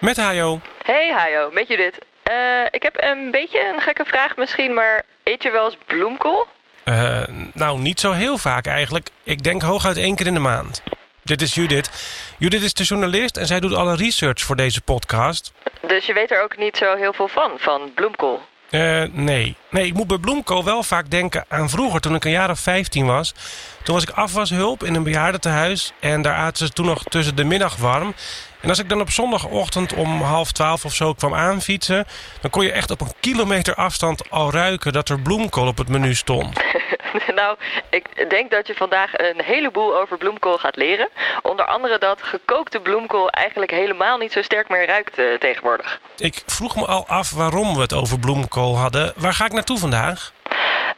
Met 0.00 0.16
Hajo. 0.16 0.60
Hey 0.84 1.12
Hajo, 1.12 1.50
met 1.50 1.68
Judith. 1.68 1.98
Uh, 2.30 2.64
ik 2.70 2.82
heb 2.82 3.02
een 3.02 3.30
beetje 3.30 3.72
een 3.74 3.80
gekke 3.80 4.04
vraag 4.04 4.36
misschien, 4.36 4.74
maar 4.74 5.02
eet 5.24 5.42
je 5.42 5.50
wel 5.50 5.64
eens 5.64 5.76
bloemkool? 5.86 6.46
Uh, 6.84 7.22
nou, 7.52 7.78
niet 7.78 8.00
zo 8.00 8.12
heel 8.12 8.38
vaak 8.38 8.66
eigenlijk. 8.66 9.08
Ik 9.22 9.42
denk 9.42 9.62
hooguit 9.62 9.96
één 9.96 10.14
keer 10.14 10.26
in 10.26 10.34
de 10.34 10.40
maand. 10.40 10.82
Dit 11.22 11.42
is 11.42 11.54
Judith. 11.54 11.90
Judith 12.38 12.62
is 12.62 12.74
de 12.74 12.84
journalist 12.84 13.36
en 13.36 13.46
zij 13.46 13.60
doet 13.60 13.74
alle 13.74 13.96
research 13.96 14.40
voor 14.40 14.56
deze 14.56 14.80
podcast. 14.80 15.52
Dus 15.86 16.06
je 16.06 16.12
weet 16.12 16.30
er 16.30 16.42
ook 16.42 16.56
niet 16.56 16.76
zo 16.76 16.96
heel 16.96 17.12
veel 17.12 17.28
van, 17.28 17.50
van 17.56 17.92
bloemkool? 17.94 18.42
Uh, 18.70 19.02
nee. 19.12 19.56
Nee, 19.70 19.86
ik 19.86 19.94
moet 19.94 20.06
bij 20.06 20.18
bloemkool 20.18 20.64
wel 20.64 20.82
vaak 20.82 21.10
denken 21.10 21.44
aan 21.48 21.70
vroeger, 21.70 22.00
toen 22.00 22.14
ik 22.14 22.24
een 22.24 22.30
jaar 22.30 22.50
of 22.50 22.60
15 22.60 23.06
was. 23.06 23.34
Toen 23.82 23.94
was 23.94 24.02
ik 24.02 24.10
afwashulp 24.10 24.84
in 24.84 24.94
een 24.94 25.02
bejaardentehuis 25.02 25.92
en 26.00 26.22
daar 26.22 26.34
aten 26.34 26.66
ze 26.66 26.72
toen 26.72 26.86
nog 26.86 27.02
tussen 27.02 27.36
de 27.36 27.44
middag 27.44 27.76
warm. 27.76 28.14
En 28.60 28.68
als 28.68 28.78
ik 28.78 28.88
dan 28.88 29.00
op 29.00 29.10
zondagochtend 29.10 29.94
om 29.94 30.22
half 30.22 30.52
twaalf 30.52 30.84
of 30.84 30.94
zo 30.94 31.12
kwam 31.12 31.34
aanfietsen... 31.34 32.06
dan 32.40 32.50
kon 32.50 32.64
je 32.64 32.72
echt 32.72 32.90
op 32.90 33.00
een 33.00 33.12
kilometer 33.20 33.74
afstand 33.74 34.30
al 34.30 34.52
ruiken 34.52 34.92
dat 34.92 35.08
er 35.08 35.20
bloemkool 35.20 35.66
op 35.66 35.78
het 35.78 35.88
menu 35.88 36.14
stond. 36.14 36.60
nou, 37.40 37.56
ik 37.90 38.30
denk 38.30 38.50
dat 38.50 38.66
je 38.66 38.74
vandaag 38.74 39.18
een 39.18 39.42
heleboel 39.44 40.00
over 40.00 40.18
bloemkool 40.18 40.58
gaat 40.58 40.76
leren. 40.76 41.08
Onder 41.42 41.64
andere 41.64 41.98
dat 41.98 42.22
gekookte 42.22 42.80
bloemkool 42.80 43.30
eigenlijk 43.30 43.70
helemaal 43.70 44.18
niet 44.18 44.32
zo 44.32 44.42
sterk 44.42 44.68
meer 44.68 44.86
ruikt 44.86 45.18
uh, 45.18 45.38
tegenwoordig. 45.38 46.00
Ik 46.16 46.42
vroeg 46.46 46.76
me 46.76 46.86
al 46.86 47.06
af 47.06 47.30
waarom 47.30 47.74
we 47.74 47.80
het 47.80 47.92
over 47.92 48.18
bloemkool 48.18 48.76
hadden. 48.76 49.12
Waar 49.16 49.34
ga 49.34 49.44
ik 49.44 49.52
naartoe 49.60 49.78
vandaag? 49.78 50.32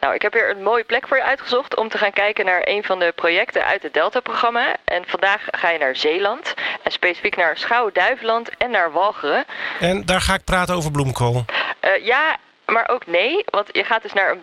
Nou, 0.00 0.14
ik 0.14 0.22
heb 0.22 0.32
hier 0.32 0.50
een 0.50 0.62
mooie 0.62 0.84
plek 0.84 1.08
voor 1.08 1.16
je 1.16 1.22
uitgezocht 1.22 1.76
om 1.76 1.88
te 1.88 1.98
gaan 1.98 2.12
kijken 2.12 2.44
naar 2.44 2.62
een 2.64 2.84
van 2.84 2.98
de 2.98 3.12
projecten 3.14 3.64
uit 3.64 3.82
het 3.82 3.94
Delta-programma. 3.94 4.76
En 4.84 5.02
vandaag 5.06 5.42
ga 5.50 5.70
je 5.70 5.78
naar 5.78 5.96
Zeeland 5.96 6.54
en 6.82 6.90
specifiek 6.90 7.36
naar 7.36 7.56
Schouwen-Duiveland 7.56 8.50
en 8.56 8.70
naar 8.70 8.92
Walcheren. 8.92 9.44
En 9.80 10.04
daar 10.04 10.20
ga 10.20 10.34
ik 10.34 10.44
praten 10.44 10.74
over 10.74 10.90
bloemkool. 10.90 11.44
Uh, 11.84 12.04
ja, 12.04 12.36
maar 12.66 12.88
ook 12.88 13.06
nee, 13.06 13.44
want 13.44 13.68
je 13.72 13.84
gaat 13.84 14.02
dus 14.02 14.12
naar 14.12 14.30
een 14.30 14.42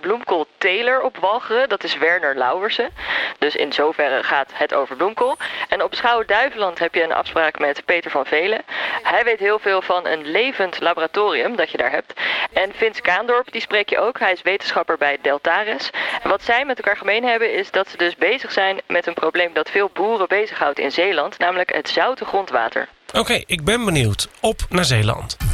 bloemkoolteler 0.59 1.01
op 1.01 1.17
Walcheren. 1.17 1.69
Dat 1.69 1.83
is 1.83 1.97
Werner 1.97 2.35
Lauwersen. 2.35 2.89
Dus 3.37 3.55
in 3.55 3.73
zoverre 3.73 4.23
gaat 4.23 4.51
het 4.53 4.73
over 4.73 4.95
bloemkool. 4.95 5.37
En 5.69 5.83
op 5.83 5.95
Schouwen-Duiveland 5.95 6.79
heb 6.79 6.95
je 6.95 7.03
een 7.03 7.13
afspraak 7.13 7.59
met 7.59 7.85
Peter 7.85 8.11
van 8.11 8.25
Velen. 8.25 8.61
Hij 9.03 9.23
weet 9.23 9.39
heel 9.39 9.59
veel 9.59 9.81
van 9.81 10.07
een 10.07 10.25
levend 10.25 10.79
laboratorium 10.79 11.55
dat 11.55 11.71
je 11.71 11.77
daar 11.77 11.91
hebt. 11.91 12.13
En 12.53 12.71
Vince 12.75 13.01
Kaandorp, 13.01 13.51
die 13.51 13.61
spreek 13.61 13.89
je 13.89 13.99
ook. 13.99 14.19
Hij 14.19 14.31
is 14.31 14.41
wetenschapper 14.41 14.97
bij 14.97 15.17
Deltares. 15.21 15.89
En 16.23 16.29
wat 16.29 16.43
zij 16.43 16.65
met 16.65 16.77
elkaar 16.77 16.97
gemeen 16.97 17.23
hebben 17.23 17.53
is 17.53 17.71
dat 17.71 17.89
ze 17.89 17.97
dus 17.97 18.15
bezig 18.15 18.51
zijn 18.51 18.81
met 18.87 19.07
een 19.07 19.13
probleem 19.13 19.53
dat 19.53 19.69
veel 19.69 19.89
boeren 19.93 20.27
bezighoudt 20.27 20.79
in 20.79 20.91
Zeeland. 20.91 21.37
Namelijk 21.37 21.73
het 21.73 21.89
zoute 21.89 22.25
grondwater. 22.25 22.87
Oké, 23.13 23.43
ik 23.45 23.63
ben 23.63 23.85
benieuwd. 23.85 24.27
Op 24.41 24.59
naar 24.69 24.85
Zeeland. 24.85 25.48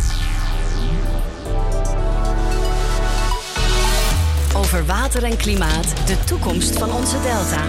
Over 4.56 4.86
water 4.86 5.24
en 5.24 5.38
klimaat, 5.38 6.08
de 6.08 6.20
toekomst 6.26 6.78
van 6.78 6.92
onze 6.92 7.22
delta. 7.22 7.64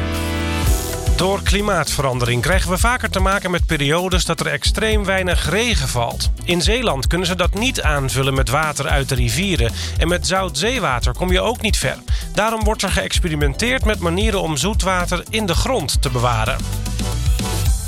Door 1.16 1.42
klimaatverandering 1.42 2.42
krijgen 2.42 2.70
we 2.70 2.78
vaker 2.78 3.10
te 3.10 3.20
maken 3.20 3.50
met 3.50 3.66
periodes 3.66 4.24
dat 4.24 4.40
er 4.40 4.46
extreem 4.46 5.04
weinig 5.04 5.50
regen 5.50 5.88
valt. 5.88 6.30
In 6.44 6.62
Zeeland 6.62 7.06
kunnen 7.06 7.26
ze 7.26 7.34
dat 7.34 7.54
niet 7.54 7.82
aanvullen 7.82 8.34
met 8.34 8.48
water 8.48 8.88
uit 8.88 9.08
de 9.08 9.14
rivieren. 9.14 9.72
En 9.98 10.08
met 10.08 10.26
zout 10.26 10.58
zeewater 10.58 11.12
kom 11.12 11.32
je 11.32 11.40
ook 11.40 11.60
niet 11.60 11.76
ver. 11.76 11.98
Daarom 12.34 12.64
wordt 12.64 12.82
er 12.82 12.90
geëxperimenteerd 12.90 13.84
met 13.84 13.98
manieren 13.98 14.40
om 14.40 14.56
zoetwater 14.56 15.24
in 15.30 15.46
de 15.46 15.54
grond 15.54 16.02
te 16.02 16.10
bewaren. 16.10 16.56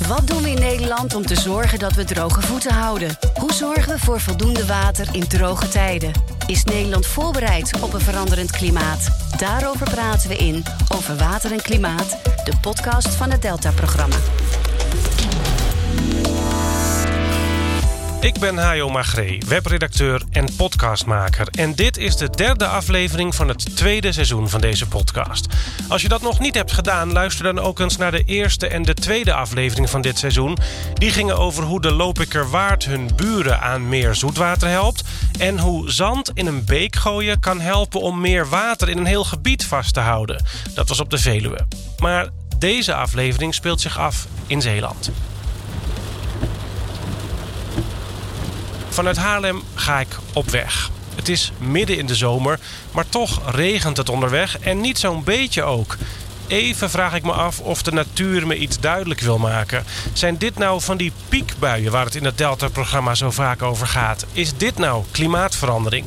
Wat 0.09 0.27
doen 0.27 0.43
we 0.43 0.51
in 0.51 0.61
Nederland 0.61 1.15
om 1.15 1.27
te 1.27 1.37
zorgen 1.37 1.79
dat 1.79 1.93
we 1.93 2.05
droge 2.05 2.41
voeten 2.41 2.73
houden? 2.73 3.19
Hoe 3.35 3.53
zorgen 3.53 3.93
we 3.93 3.99
voor 3.99 4.21
voldoende 4.21 4.67
water 4.67 5.09
in 5.12 5.29
droge 5.29 5.69
tijden? 5.69 6.38
Is 6.48 6.64
Nederland 6.64 7.06
voorbereid 7.06 7.81
op 7.81 7.92
een 7.92 8.00
veranderend 8.00 8.50
klimaat? 8.50 9.09
Daarover 9.38 9.91
praten 9.91 10.28
we 10.28 10.36
in 10.36 10.64
Over 10.94 11.16
Water 11.16 11.53
en 11.53 11.62
Klimaat, 11.62 12.16
de 12.44 12.53
podcast 12.60 13.09
van 13.09 13.31
het 13.31 13.42
Delta-programma. 13.42 14.16
Ik 18.21 18.39
ben 18.39 18.56
Hajo 18.56 18.89
Magree, 18.89 19.43
webredacteur 19.47 20.23
en 20.31 20.56
podcastmaker. 20.56 21.49
En 21.51 21.75
dit 21.75 21.97
is 21.97 22.17
de 22.17 22.31
derde 22.31 22.67
aflevering 22.67 23.34
van 23.34 23.49
het 23.49 23.77
tweede 23.77 24.12
seizoen 24.12 24.49
van 24.49 24.61
deze 24.61 24.89
podcast. 24.89 25.47
Als 25.89 26.03
je 26.03 26.09
dat 26.09 26.23
nog 26.23 26.39
niet 26.39 26.55
hebt 26.55 26.73
gedaan, 26.73 27.12
luister 27.12 27.45
dan 27.45 27.59
ook 27.59 27.78
eens 27.78 27.97
naar 27.97 28.11
de 28.11 28.25
eerste 28.25 28.69
en 28.69 28.83
de 28.83 28.95
tweede 28.95 29.34
aflevering 29.34 29.91
van 29.91 30.01
dit 30.01 30.19
seizoen. 30.19 30.57
Die 30.95 31.11
gingen 31.11 31.39
over 31.39 31.65
hoe 31.65 31.81
de 31.81 31.93
Lopikerwaard 31.93 32.84
hun 32.84 33.11
buren 33.17 33.61
aan 33.61 33.89
meer 33.89 34.15
zoetwater 34.15 34.69
helpt. 34.69 35.03
En 35.39 35.59
hoe 35.59 35.91
zand 35.91 36.31
in 36.34 36.47
een 36.47 36.65
beek 36.65 36.97
gooien 36.97 37.41
kan 37.41 37.61
helpen 37.61 38.01
om 38.01 38.21
meer 38.21 38.49
water 38.49 38.89
in 38.89 38.99
een 38.99 39.07
heel 39.07 39.25
gebied 39.25 39.65
vast 39.65 39.95
te 39.95 40.01
houden. 40.01 40.45
Dat 40.75 40.89
was 40.89 41.01
op 41.01 41.11
de 41.11 41.19
Veluwe. 41.19 41.67
Maar 41.99 42.28
deze 42.59 42.95
aflevering 42.95 43.55
speelt 43.55 43.81
zich 43.81 43.99
af 43.99 44.27
in 44.47 44.62
Zeeland. 44.62 45.11
Vanuit 48.98 49.16
Haarlem 49.16 49.62
ga 49.75 50.00
ik 50.00 50.16
op 50.32 50.50
weg. 50.50 50.91
Het 51.14 51.28
is 51.28 51.53
midden 51.59 51.98
in 51.98 52.06
de 52.06 52.14
zomer, 52.14 52.59
maar 52.92 53.09
toch 53.09 53.54
regent 53.54 53.97
het 53.97 54.09
onderweg 54.09 54.59
en 54.59 54.81
niet 54.81 54.98
zo'n 54.98 55.25
beetje 55.25 55.62
ook. 55.62 55.97
Even 56.47 56.91
vraag 56.91 57.14
ik 57.14 57.22
me 57.22 57.32
af 57.32 57.60
of 57.60 57.82
de 57.82 57.92
natuur 57.92 58.47
me 58.47 58.56
iets 58.56 58.81
duidelijk 58.81 59.20
wil 59.20 59.38
maken. 59.38 59.84
Zijn 60.12 60.38
dit 60.38 60.59
nou 60.59 60.81
van 60.81 60.97
die 60.97 61.12
piekbuien 61.28 61.92
waar 61.92 62.04
het 62.04 62.14
in 62.14 62.25
het 62.25 62.38
Delta-programma 62.38 63.14
zo 63.14 63.31
vaak 63.31 63.62
over 63.62 63.86
gaat? 63.86 64.26
Is 64.32 64.56
dit 64.56 64.78
nou 64.78 65.04
klimaatverandering? 65.10 66.06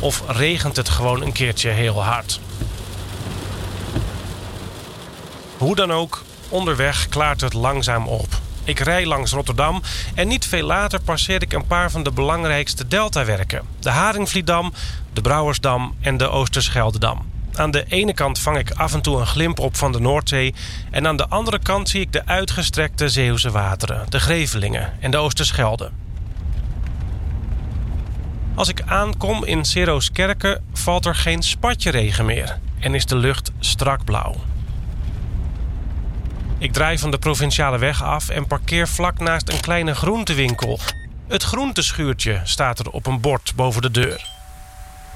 Of 0.00 0.22
regent 0.26 0.76
het 0.76 0.88
gewoon 0.88 1.22
een 1.22 1.32
keertje 1.32 1.70
heel 1.70 2.04
hard? 2.04 2.40
Hoe 5.56 5.74
dan 5.74 5.92
ook, 5.92 6.22
onderweg 6.48 7.08
klaart 7.08 7.40
het 7.40 7.52
langzaam 7.52 8.06
op. 8.06 8.47
Ik 8.68 8.78
rij 8.78 9.06
langs 9.06 9.32
Rotterdam 9.32 9.82
en 10.14 10.28
niet 10.28 10.46
veel 10.46 10.66
later 10.66 11.00
passeer 11.00 11.42
ik 11.42 11.52
een 11.52 11.66
paar 11.66 11.90
van 11.90 12.02
de 12.02 12.12
belangrijkste 12.12 12.88
deltawerken. 12.88 13.62
De 13.80 13.90
Haringvliedam, 13.90 14.72
de 15.12 15.20
Brouwersdam 15.20 15.94
en 16.00 16.16
de 16.16 16.28
Oosterscheldedam. 16.28 17.26
Aan 17.54 17.70
de 17.70 17.84
ene 17.88 18.14
kant 18.14 18.38
vang 18.38 18.58
ik 18.58 18.70
af 18.70 18.94
en 18.94 19.00
toe 19.00 19.20
een 19.20 19.26
glimp 19.26 19.58
op 19.58 19.76
van 19.76 19.92
de 19.92 20.00
Noordzee... 20.00 20.54
en 20.90 21.06
aan 21.06 21.16
de 21.16 21.28
andere 21.28 21.58
kant 21.58 21.88
zie 21.88 22.00
ik 22.00 22.12
de 22.12 22.26
uitgestrekte 22.26 23.08
Zeeuwse 23.08 23.50
wateren... 23.50 24.06
de 24.08 24.20
Grevelingen 24.20 24.92
en 25.00 25.10
de 25.10 25.16
Oosterschelde. 25.16 25.90
Als 28.54 28.68
ik 28.68 28.82
aankom 28.86 29.44
in 29.44 29.64
Seroskerken 29.64 30.64
valt 30.72 31.06
er 31.06 31.14
geen 31.14 31.42
spatje 31.42 31.90
regen 31.90 32.24
meer... 32.24 32.58
en 32.80 32.94
is 32.94 33.06
de 33.06 33.16
lucht 33.16 33.50
strak 33.58 34.04
blauw. 34.04 34.34
Ik 36.60 36.72
draai 36.72 36.98
van 36.98 37.10
de 37.10 37.18
provinciale 37.18 37.78
weg 37.78 38.02
af 38.02 38.28
en 38.28 38.46
parkeer 38.46 38.88
vlak 38.88 39.18
naast 39.18 39.48
een 39.48 39.60
kleine 39.60 39.94
groentewinkel. 39.94 40.80
Het 41.28 41.42
groenteschuurtje 41.42 42.40
staat 42.44 42.78
er 42.78 42.90
op 42.90 43.06
een 43.06 43.20
bord 43.20 43.52
boven 43.56 43.82
de 43.82 43.90
deur. 43.90 44.26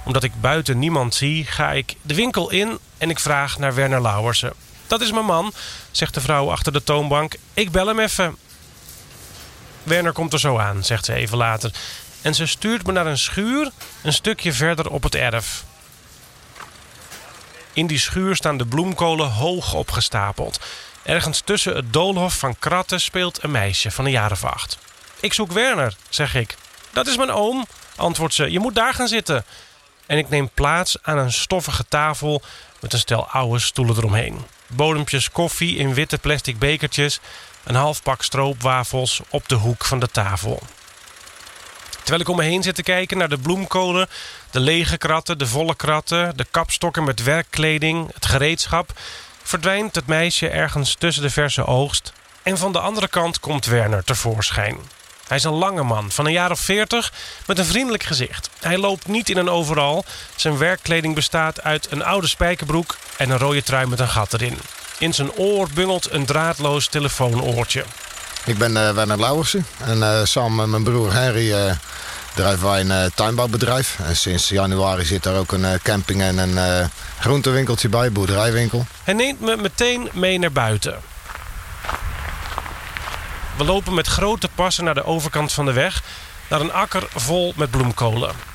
Omdat 0.04 0.22
ik 0.22 0.40
buiten 0.40 0.78
niemand 0.78 1.14
zie, 1.14 1.44
ga 1.44 1.72
ik 1.72 1.96
de 2.02 2.14
winkel 2.14 2.50
in 2.50 2.78
en 2.98 3.10
ik 3.10 3.18
vraag 3.18 3.58
naar 3.58 3.74
Werner 3.74 4.02
Lauwersen. 4.02 4.52
Dat 4.86 5.00
is 5.00 5.12
mijn 5.12 5.24
man, 5.24 5.52
zegt 5.90 6.14
de 6.14 6.20
vrouw 6.20 6.50
achter 6.50 6.72
de 6.72 6.82
toonbank. 6.82 7.36
Ik 7.54 7.70
bel 7.70 7.86
hem 7.86 7.98
even. 7.98 8.36
Werner 9.82 10.12
komt 10.12 10.32
er 10.32 10.40
zo 10.40 10.58
aan, 10.58 10.84
zegt 10.84 11.04
ze 11.04 11.14
even 11.14 11.36
later. 11.36 11.72
En 12.20 12.34
ze 12.34 12.46
stuurt 12.46 12.86
me 12.86 12.92
naar 12.92 13.06
een 13.06 13.18
schuur 13.18 13.70
een 14.02 14.12
stukje 14.12 14.52
verder 14.52 14.90
op 14.90 15.02
het 15.02 15.14
erf. 15.14 15.64
In 17.72 17.86
die 17.86 17.98
schuur 17.98 18.36
staan 18.36 18.56
de 18.56 18.66
bloemkolen 18.66 19.30
hoog 19.30 19.74
opgestapeld. 19.74 20.60
Ergens 21.02 21.40
tussen 21.40 21.76
het 21.76 21.92
doolhof 21.92 22.34
van 22.34 22.58
kratten 22.58 23.00
speelt 23.00 23.42
een 23.42 23.50
meisje 23.50 23.90
van 23.90 24.04
een 24.04 24.10
jaar 24.10 24.38
acht. 24.42 24.78
Ik 25.20 25.32
zoek 25.32 25.52
Werner, 25.52 25.96
zeg 26.08 26.34
ik. 26.34 26.56
Dat 26.90 27.06
is 27.06 27.16
mijn 27.16 27.30
oom, 27.30 27.66
antwoordt 27.96 28.34
ze. 28.34 28.50
Je 28.50 28.58
moet 28.58 28.74
daar 28.74 28.94
gaan 28.94 29.08
zitten. 29.08 29.44
En 30.06 30.18
ik 30.18 30.28
neem 30.28 30.50
plaats 30.54 30.96
aan 31.02 31.18
een 31.18 31.32
stoffige 31.32 31.84
tafel 31.88 32.42
met 32.80 32.92
een 32.92 32.98
stel 32.98 33.26
oude 33.26 33.58
stoelen 33.58 33.96
eromheen. 33.96 34.44
Bodempjes 34.66 35.30
koffie 35.30 35.76
in 35.76 35.94
witte 35.94 36.18
plastic 36.18 36.58
bekertjes, 36.58 37.20
een 37.64 37.74
half 37.74 38.02
pak 38.02 38.22
stroopwafels 38.22 39.20
op 39.28 39.48
de 39.48 39.54
hoek 39.54 39.84
van 39.84 40.00
de 40.00 40.08
tafel. 40.08 40.62
Terwijl 41.90 42.20
ik 42.20 42.28
om 42.28 42.36
me 42.36 42.42
heen 42.42 42.62
zit 42.62 42.74
te 42.74 42.82
kijken 42.82 43.18
naar 43.18 43.28
de 43.28 43.38
bloemkolen, 43.38 44.08
de 44.50 44.60
lege 44.60 44.96
kratten, 44.96 45.38
de 45.38 45.46
volle 45.46 45.76
kratten, 45.76 46.36
de 46.36 46.46
kapstokken 46.50 47.04
met 47.04 47.22
werkkleding, 47.22 48.14
het 48.14 48.26
gereedschap, 48.26 48.92
verdwijnt 49.42 49.94
het 49.94 50.06
meisje 50.06 50.48
ergens 50.48 50.94
tussen 50.94 51.22
de 51.22 51.30
verse 51.30 51.66
oogst 51.66 52.12
en 52.42 52.58
van 52.58 52.72
de 52.72 52.78
andere 52.78 53.08
kant 53.08 53.40
komt 53.40 53.66
Werner 53.66 54.04
tevoorschijn. 54.04 54.76
Hij 55.26 55.36
is 55.36 55.44
een 55.44 55.52
lange 55.52 55.82
man 55.82 56.10
van 56.10 56.26
een 56.26 56.32
jaar 56.32 56.50
of 56.50 56.60
veertig 56.60 57.12
met 57.46 57.58
een 57.58 57.64
vriendelijk 57.64 58.02
gezicht. 58.02 58.50
Hij 58.60 58.78
loopt 58.78 59.06
niet 59.06 59.28
in 59.28 59.36
een 59.36 59.50
overal. 59.50 60.04
Zijn 60.36 60.58
werkkleding 60.58 61.14
bestaat 61.14 61.62
uit 61.62 61.86
een 61.90 62.04
oude 62.04 62.26
spijkerbroek 62.26 62.96
en 63.16 63.30
een 63.30 63.38
rode 63.38 63.62
trui 63.62 63.86
met 63.86 64.00
een 64.00 64.08
gat 64.08 64.32
erin. 64.32 64.58
In 64.98 65.14
zijn 65.14 65.32
oor 65.32 65.68
bungelt 65.74 66.12
een 66.12 66.26
draadloos 66.26 66.86
telefoonoortje. 66.86 67.84
Ik 68.44 68.58
ben 68.58 68.70
uh, 68.70 68.90
Werner 68.90 69.20
Lauwersen 69.20 69.66
en 69.84 70.28
samen 70.28 70.56
met 70.56 70.66
mijn 70.66 70.82
broer 70.82 71.12
Henry 71.12 71.76
drijven 72.34 72.68
wij 72.68 72.80
een 72.80 73.12
tuinbouwbedrijf. 73.14 73.98
En 74.04 74.16
sinds 74.16 74.48
januari 74.48 75.04
zit 75.04 75.22
daar 75.22 75.36
ook 75.36 75.52
een 75.52 75.80
camping 75.82 76.22
en 76.22 76.38
een 76.38 76.90
groentewinkeltje 77.18 77.88
bij, 77.88 78.12
boerderijwinkel. 78.12 78.86
Hij 79.04 79.14
neemt 79.14 79.40
me 79.40 79.56
meteen 79.56 80.08
mee 80.12 80.38
naar 80.38 80.52
buiten. 80.52 81.00
We 83.56 83.64
lopen 83.64 83.94
met 83.94 84.06
grote 84.06 84.48
passen 84.54 84.84
naar 84.84 84.94
de 84.94 85.04
overkant 85.04 85.52
van 85.52 85.64
de 85.64 85.72
weg... 85.72 86.02
naar 86.48 86.60
een 86.60 86.72
akker 86.72 87.08
vol 87.14 87.52
met 87.56 87.70
bloemkolen. 87.70 88.51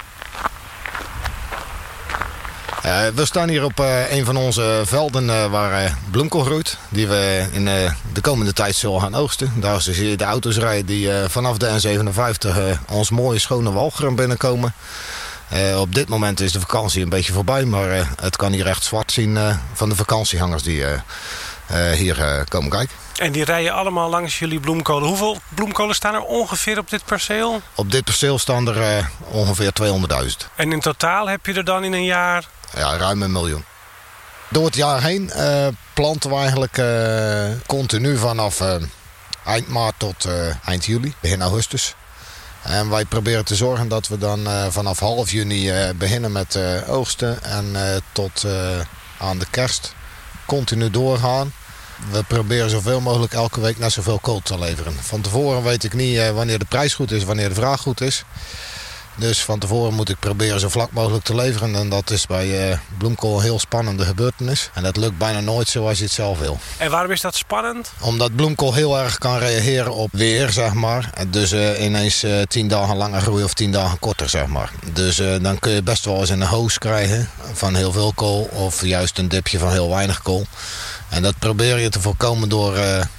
Uh, 2.87 3.07
we 3.15 3.25
staan 3.25 3.49
hier 3.49 3.63
op 3.63 3.79
uh, 3.79 4.11
een 4.11 4.25
van 4.25 4.37
onze 4.37 4.81
velden 4.85 5.23
uh, 5.23 5.51
waar 5.51 5.97
bloemkool 6.11 6.43
groeit. 6.43 6.77
Die 6.89 7.07
we 7.07 7.47
in 7.51 7.65
de 8.13 8.21
komende 8.21 8.53
tijd 8.53 8.75
zullen 8.75 9.01
gaan 9.01 9.15
oogsten. 9.15 9.53
Daar 9.55 9.81
zie 9.81 10.09
je 10.09 10.17
de 10.17 10.23
auto's 10.23 10.57
rijden 10.57 10.85
die 10.85 11.09
vanaf 11.27 11.57
de 11.57 11.99
N57 12.77 12.79
ons 12.89 13.09
mooie 13.09 13.39
schone 13.39 13.71
Walcheren 13.71 14.15
binnenkomen. 14.15 14.73
op 15.77 15.95
dit 15.95 16.09
moment 16.09 16.39
is 16.39 16.51
de 16.51 16.59
vakantie 16.59 17.03
een 17.03 17.09
beetje 17.09 17.33
voorbij. 17.33 17.65
Maar 17.65 18.09
het 18.21 18.35
kan 18.35 18.51
hier 18.51 18.67
echt 18.67 18.83
zwart 18.83 19.11
zien 19.11 19.37
van 19.73 19.89
de 19.89 19.95
vakantiehangers 19.95 20.63
die 20.63 20.83
hier 21.95 22.45
komen 22.49 22.69
kijken. 22.69 23.06
En 23.17 23.31
die 23.31 23.43
rijden 23.43 23.73
allemaal 23.73 24.09
langs 24.09 24.39
jullie 24.39 24.59
bloemkolen. 24.59 25.07
Hoeveel 25.07 25.37
bloemkolen 25.49 25.95
staan 25.95 26.13
er 26.13 26.21
ongeveer 26.21 26.77
op 26.77 26.89
dit 26.89 27.05
perceel? 27.05 27.61
Op 27.75 27.91
dit 27.91 28.03
perceel 28.03 28.39
staan 28.39 28.67
er 28.67 29.09
ongeveer 29.31 29.71
200.000. 29.83 30.53
En 30.55 30.71
in 30.71 30.79
totaal 30.79 31.27
heb 31.27 31.45
je 31.45 31.53
er 31.53 31.63
dan 31.63 31.83
in 31.83 31.93
een 31.93 32.05
jaar 32.05 32.47
ja, 32.75 32.97
ruim 32.97 33.21
een 33.21 33.31
miljoen. 33.31 33.65
Door 34.49 34.65
het 34.65 34.75
jaar 34.75 35.01
heen 35.01 35.31
uh, 35.35 35.67
planten 35.93 36.29
we 36.29 36.35
eigenlijk 36.35 36.77
uh, 36.77 37.45
continu 37.65 38.17
vanaf 38.17 38.61
eind 39.45 39.67
maart 39.67 39.93
tot 39.97 40.27
eind 40.65 40.85
juli, 40.85 41.13
begin 41.19 41.41
augustus. 41.41 41.95
En 42.63 42.89
wij 42.89 43.05
proberen 43.05 43.45
te 43.45 43.55
zorgen 43.55 43.87
dat 43.87 44.07
we 44.07 44.17
dan 44.17 44.47
vanaf 44.69 44.99
half 44.99 45.31
juni 45.31 45.71
beginnen 45.95 46.31
met 46.31 46.59
oogsten 46.87 47.43
en 47.43 47.75
tot 48.11 48.45
aan 49.17 49.37
de 49.39 49.45
kerst 49.49 49.93
continu 50.45 50.89
doorgaan. 50.89 51.53
We 52.11 52.23
proberen 52.23 52.69
zoveel 52.69 53.01
mogelijk 53.01 53.33
elke 53.33 53.59
week 53.59 53.77
naar 53.79 53.91
zoveel 53.91 54.19
kool 54.19 54.39
te 54.43 54.59
leveren. 54.59 54.93
Van 54.93 55.21
tevoren 55.21 55.63
weet 55.63 55.83
ik 55.83 55.93
niet 55.93 56.31
wanneer 56.31 56.59
de 56.59 56.65
prijs 56.65 56.93
goed 56.93 57.11
is, 57.11 57.23
wanneer 57.23 57.49
de 57.49 57.55
vraag 57.55 57.81
goed 57.81 58.01
is. 58.01 58.23
Dus 59.19 59.43
van 59.43 59.59
tevoren 59.59 59.93
moet 59.93 60.09
ik 60.09 60.19
proberen 60.19 60.59
zo 60.59 60.69
vlak 60.69 60.91
mogelijk 60.91 61.23
te 61.23 61.35
leveren. 61.35 61.75
En 61.75 61.89
dat 61.89 62.09
is 62.09 62.25
bij 62.25 62.69
uh, 62.69 62.77
bloemkool 62.97 63.37
een 63.37 63.43
heel 63.43 63.59
spannende 63.59 64.05
gebeurtenis. 64.05 64.69
En 64.73 64.83
dat 64.83 64.97
lukt 64.97 65.17
bijna 65.17 65.39
nooit 65.39 65.67
zoals 65.67 65.97
je 65.97 66.03
het 66.03 66.13
zelf 66.13 66.39
wil. 66.39 66.59
En 66.77 66.91
waarom 66.91 67.11
is 67.11 67.21
dat 67.21 67.35
spannend? 67.35 67.91
Omdat 67.99 68.35
bloemkool 68.35 68.73
heel 68.73 68.99
erg 68.99 69.17
kan 69.17 69.37
reageren 69.37 69.93
op 69.93 70.09
weer, 70.11 70.51
zeg 70.51 70.73
maar. 70.73 71.09
Dus 71.27 71.53
uh, 71.53 71.83
ineens 71.83 72.23
uh, 72.23 72.41
tien 72.41 72.67
dagen 72.67 72.95
langer 72.95 73.21
groeien 73.21 73.45
of 73.45 73.53
tien 73.53 73.71
dagen 73.71 73.99
korter, 73.99 74.29
zeg 74.29 74.45
maar. 74.45 74.71
Dus 74.93 75.21
dan 75.41 75.59
kun 75.59 75.71
je 75.71 75.83
best 75.83 76.05
wel 76.05 76.19
eens 76.19 76.29
een 76.29 76.41
hoos 76.43 76.77
krijgen 76.77 77.29
van 77.53 77.75
heel 77.75 77.91
veel 77.91 78.11
kool. 78.15 78.49
Of 78.51 78.85
juist 78.85 79.17
een 79.17 79.27
dipje 79.27 79.59
van 79.59 79.71
heel 79.71 79.89
weinig 79.89 80.21
kool. 80.21 80.45
En 81.09 81.21
dat 81.21 81.39
probeer 81.39 81.79
je 81.79 81.89
te 81.89 82.01
voorkomen 82.01 82.49
door 82.49 82.77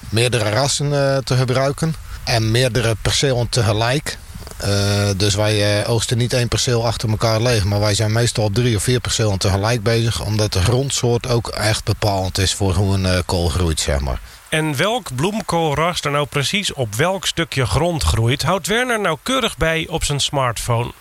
meerdere 0.09 0.51
rassen 0.51 0.91
te 1.25 1.37
gebruiken. 1.37 1.95
En 2.25 2.51
meerdere 2.51 2.97
percelen 3.03 3.49
tegelijk. 3.49 4.19
Uh, 4.65 5.11
dus 5.17 5.35
wij 5.35 5.81
uh, 5.81 5.91
oogsten 5.91 6.19
niet 6.19 6.33
één 6.33 6.49
perceel 6.49 6.87
achter 6.87 7.09
elkaar 7.09 7.41
leeg. 7.41 7.65
Maar 7.65 7.81
wij 7.81 7.95
zijn 7.95 8.13
meestal 8.13 8.51
drie 8.51 8.77
of 8.77 8.83
vier 8.83 9.01
percelen 9.01 9.39
tegelijk 9.39 9.83
bezig. 9.83 10.25
Omdat 10.25 10.53
de 10.53 10.63
grondsoort 10.63 11.27
ook 11.27 11.49
echt 11.49 11.85
bepalend 11.85 12.39
is 12.39 12.55
voor 12.55 12.75
hoe 12.75 12.95
een 12.95 13.25
kool 13.25 13.49
groeit, 13.49 13.81
zeg 13.81 14.01
maar. 14.01 14.21
En 14.49 14.77
welk 14.77 15.15
bloemkoolras 15.15 16.01
er 16.01 16.11
nou 16.11 16.27
precies 16.27 16.73
op 16.73 16.95
welk 16.95 17.27
stukje 17.27 17.67
grond 17.67 18.03
groeit... 18.03 18.43
houdt 18.43 18.67
Werner 18.67 19.01
nauwkeurig 19.01 19.57
bij 19.57 19.87
op 19.91 20.05
zijn 20.05 20.21
smartphone. 20.21 20.93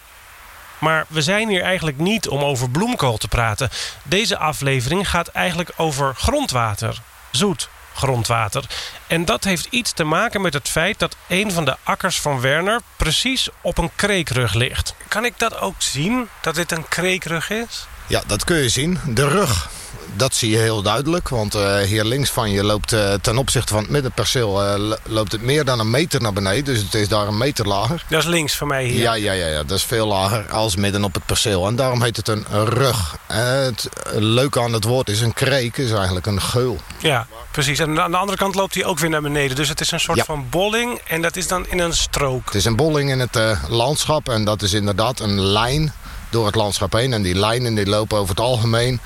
Maar 0.79 1.06
we 1.07 1.21
zijn 1.21 1.50
hier 1.50 1.62
eigenlijk 1.62 1.97
niet 1.97 2.27
om 2.27 2.44
over 2.44 2.69
bloemkool 2.69 3.18
te 3.18 3.27
praten. 3.27 3.69
Deze 4.03 4.38
aflevering 4.38 5.09
gaat 5.09 5.27
eigenlijk 5.27 5.71
over 5.75 6.15
grondwater. 6.15 7.01
Zoet, 7.31 7.69
grondwater. 7.94 8.63
En 9.07 9.25
dat 9.25 9.44
heeft 9.44 9.68
iets 9.69 9.91
te 9.91 10.03
maken 10.03 10.41
met 10.41 10.53
het 10.53 10.69
feit 10.69 11.00
dat 11.00 11.15
een 11.27 11.51
van 11.51 11.65
de 11.65 11.75
akkers 11.83 12.19
van 12.19 12.41
Werner 12.41 12.81
precies 12.97 13.50
op 13.62 13.77
een 13.77 13.91
kreekrug 13.95 14.53
ligt. 14.53 14.95
Kan 15.07 15.25
ik 15.25 15.33
dat 15.38 15.59
ook 15.59 15.75
zien, 15.77 16.27
dat 16.41 16.56
dit 16.56 16.71
een 16.71 16.88
kreekrug 16.88 17.50
is? 17.50 17.88
Ja, 18.07 18.21
dat 18.27 18.44
kun 18.44 18.57
je 18.57 18.69
zien. 18.69 19.00
De 19.06 19.27
rug 19.27 19.69
dat 20.15 20.35
zie 20.35 20.51
je 20.51 20.57
heel 20.57 20.81
duidelijk. 20.81 21.29
Want 21.29 21.55
uh, 21.55 21.77
hier 21.77 22.03
links 22.03 22.29
van 22.29 22.51
je 22.51 22.63
loopt 22.63 22.94
uh, 22.94 23.13
ten 23.13 23.38
opzichte 23.38 23.73
van 23.73 23.81
het 23.81 23.91
middenperceel... 23.91 24.63
Uh, 24.63 24.94
loopt 25.03 25.31
het 25.31 25.41
meer 25.41 25.65
dan 25.65 25.79
een 25.79 25.89
meter 25.89 26.21
naar 26.21 26.33
beneden. 26.33 26.63
Dus 26.63 26.79
het 26.79 26.94
is 26.94 27.07
daar 27.07 27.27
een 27.27 27.38
meter 27.38 27.67
lager. 27.67 28.05
Dat 28.09 28.19
is 28.19 28.25
links 28.25 28.55
van 28.55 28.67
mij 28.67 28.85
hier. 28.85 29.01
Ja, 29.01 29.13
ja, 29.13 29.31
ja, 29.31 29.47
ja 29.47 29.63
dat 29.63 29.77
is 29.77 29.83
veel 29.83 30.07
lager 30.07 30.51
als 30.51 30.75
midden 30.75 31.03
op 31.03 31.13
het 31.13 31.25
perceel. 31.25 31.67
En 31.67 31.75
daarom 31.75 32.03
heet 32.03 32.17
het 32.17 32.27
een 32.27 32.45
rug. 32.49 33.17
het 33.27 33.89
leuke 34.13 34.61
aan 34.61 34.73
het 34.73 34.83
woord 34.83 35.09
is 35.09 35.21
een 35.21 35.33
kreek, 35.33 35.77
is 35.77 35.91
eigenlijk 35.91 36.25
een 36.25 36.41
geul. 36.41 36.77
Ja, 36.97 37.27
precies. 37.51 37.79
En 37.79 38.01
aan 38.01 38.11
de 38.11 38.17
andere 38.17 38.38
kant 38.38 38.55
loopt 38.55 38.73
hij 38.73 38.85
ook 38.85 38.99
weer 38.99 39.09
naar 39.09 39.21
beneden. 39.21 39.55
Dus 39.55 39.69
het 39.69 39.81
is 39.81 39.91
een 39.91 39.99
soort 39.99 40.23
van 40.25 40.45
bolling 40.49 40.99
en 41.07 41.21
dat 41.21 41.35
is 41.35 41.47
dan 41.47 41.65
in 41.67 41.79
een 41.79 41.94
strook. 41.94 42.45
Het 42.45 42.55
is 42.55 42.65
een 42.65 42.75
bolling 42.75 43.09
in 43.09 43.19
het 43.19 43.39
landschap 43.69 44.29
en 44.29 44.44
dat 44.44 44.61
is 44.61 44.73
inderdaad 44.73 45.19
een 45.19 45.41
lijn 45.41 45.94
door 46.29 46.45
het 46.45 46.56
landschap 46.56 46.94
heen. 46.94 47.13
En 47.13 47.21
die 47.21 47.35
lijnen 47.35 47.75
die 47.75 47.85
lopen 47.85 48.18
over 48.18 48.29
het 48.29 48.39
algemeen 48.44 49.00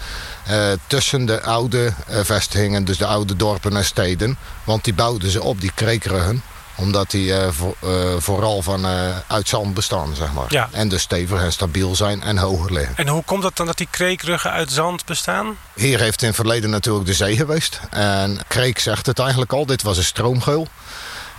uh, 0.49 0.71
tussen 0.87 1.25
de 1.25 1.41
oude 1.41 1.93
uh, 2.09 2.19
vestigingen, 2.23 2.85
dus 2.85 2.97
de 2.97 3.05
oude 3.05 3.35
dorpen 3.35 3.77
en 3.77 3.85
steden. 3.85 4.37
Want 4.63 4.83
die 4.83 4.93
bouwden 4.93 5.31
ze 5.31 5.43
op, 5.43 5.61
die 5.61 5.71
kreekruggen 5.75 6.43
omdat 6.75 7.11
die 7.11 7.27
uh, 7.27 7.47
voor, 7.49 7.75
vooral 8.21 8.61
van 8.61 8.85
uit 9.27 9.47
zand 9.47 9.73
bestaan, 9.73 10.15
zeg 10.15 10.33
maar. 10.33 10.45
Ja. 10.49 10.69
En 10.71 10.89
dus 10.89 11.01
stevig 11.01 11.41
en 11.41 11.51
stabiel 11.51 11.95
zijn 11.95 12.23
en 12.23 12.37
hoger 12.37 12.73
liggen. 12.73 12.97
En 12.97 13.07
hoe 13.07 13.23
komt 13.23 13.43
het 13.43 13.55
dan 13.55 13.65
dat 13.65 13.77
die 13.77 13.87
kreekruggen 13.89 14.51
uit 14.51 14.71
zand 14.71 15.05
bestaan? 15.05 15.57
Hier 15.73 15.99
heeft 15.99 16.21
in 16.21 16.27
het 16.27 16.35
verleden 16.35 16.69
natuurlijk 16.69 17.05
de 17.05 17.13
zee 17.13 17.35
geweest. 17.35 17.79
En 17.89 18.39
Kreek 18.47 18.79
zegt 18.79 19.05
het 19.05 19.19
eigenlijk 19.19 19.53
al, 19.53 19.65
dit 19.65 19.81
was 19.81 19.97
een 19.97 20.03
stroomgeul. 20.03 20.67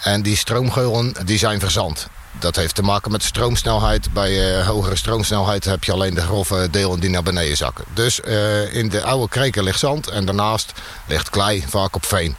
En 0.03 0.23
die 0.23 0.37
stroomgeulen 0.37 1.15
die 1.25 1.39
zijn 1.39 1.61
verzand. 1.61 2.09
Dat 2.39 2.57
heeft 2.57 2.75
te 2.75 2.83
maken 2.83 3.11
met 3.11 3.23
stroomsnelheid. 3.23 4.13
Bij 4.13 4.59
uh, 4.59 4.67
hogere 4.67 4.97
stroomsnelheid 4.97 5.65
heb 5.65 5.85
je 5.85 5.93
alleen 5.93 6.15
de 6.15 6.21
grove 6.21 6.69
delen 6.71 7.01
die 7.01 7.11
naar 7.11 7.23
beneden 7.23 7.57
zakken. 7.57 7.85
Dus 7.95 8.21
uh, 8.25 8.75
in 8.75 8.89
de 8.89 9.03
oude 9.03 9.29
kreken 9.29 9.63
ligt 9.63 9.79
zand 9.79 10.09
en 10.09 10.25
daarnaast 10.25 10.73
ligt 11.07 11.31
klei, 11.31 11.65
vaak 11.69 11.97
op 11.97 12.07
veen. 12.07 12.37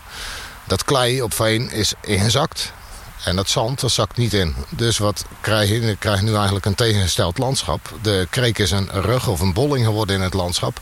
Dat 0.63 0.84
klei 0.84 1.22
op 1.22 1.34
veen 1.34 1.72
is 1.72 1.94
ingezakt 2.01 2.74
en 3.24 3.36
dat 3.36 3.50
zand 3.50 3.79
dat 3.79 3.91
zakt 3.91 4.18
niet 4.18 4.34
in. 4.34 4.56
Dus 4.70 4.98
wat 4.98 5.25
krijg 5.41 5.70
je? 5.70 5.96
Krijgt 6.00 6.22
nu 6.22 6.36
eigenlijk 6.36 6.65
een 6.65 6.75
tegengesteld 6.75 7.38
landschap. 7.38 7.94
De 8.01 8.27
kreek 8.29 8.60
is 8.60 8.72
een 8.72 8.89
rug 8.91 9.27
of 9.27 9.39
een 9.39 9.53
bolling 9.53 9.86
geworden 9.86 10.15
in 10.15 10.22
het 10.22 10.34
landschap. 10.34 10.79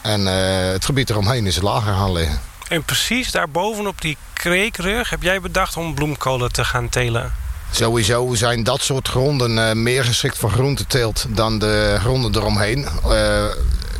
En 0.00 0.20
uh, 0.20 0.32
het 0.72 0.84
gebied 0.84 1.10
eromheen 1.10 1.46
is 1.46 1.60
lager 1.60 1.94
gaan 1.94 2.12
liggen. 2.12 2.40
En 2.68 2.82
precies 2.82 3.30
daarbovenop 3.30 4.00
die 4.00 4.16
kreekrug 4.32 5.10
heb 5.10 5.22
jij 5.22 5.40
bedacht 5.40 5.76
om 5.76 5.94
bloemkolen 5.94 6.52
te 6.52 6.64
gaan 6.64 6.88
telen? 6.88 7.43
Sowieso 7.74 8.34
zijn 8.34 8.62
dat 8.62 8.82
soort 8.82 9.08
gronden 9.08 9.56
uh, 9.56 9.72
meer 9.72 10.04
geschikt 10.04 10.38
voor 10.38 10.50
groenteteelt 10.50 11.26
dan 11.28 11.58
de 11.58 11.96
gronden 12.00 12.36
eromheen. 12.36 12.86
Uh, 13.06 13.44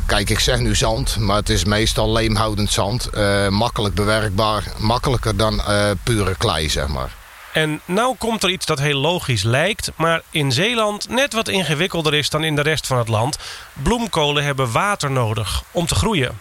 kijk, 0.05 0.29
ik 0.29 0.39
zeg 0.39 0.59
nu 0.59 0.75
zand, 0.75 1.17
maar 1.17 1.35
het 1.35 1.49
is 1.49 1.65
meestal 1.65 2.11
leemhoudend 2.11 2.71
zand. 2.71 3.09
Uh, 3.13 3.47
makkelijk 3.47 3.95
bewerkbaar, 3.95 4.63
makkelijker 4.77 5.37
dan 5.37 5.61
pure 6.03 6.35
klei, 6.37 6.69
zeg 6.69 6.87
maar. 6.87 7.15
En 7.53 7.81
nou 7.85 8.15
komt 8.17 8.43
er 8.43 8.49
iets 8.49 8.65
dat 8.65 8.79
heel 8.79 8.99
logisch 8.99 9.43
lijkt, 9.43 9.91
maar 9.95 10.21
in 10.29 10.51
Zeeland 10.51 11.09
net 11.09 11.33
wat 11.33 11.47
ingewikkelder 11.47 12.13
is 12.13 12.29
dan 12.29 12.43
in 12.43 12.55
de 12.55 12.61
rest 12.61 12.87
van 12.87 12.97
het 12.97 13.07
land. 13.07 13.37
Bloemkolen 13.73 14.43
hebben 14.43 14.71
water 14.71 15.11
nodig 15.11 15.63
om 15.71 15.85
te 15.85 15.95
groeien. 15.95 16.39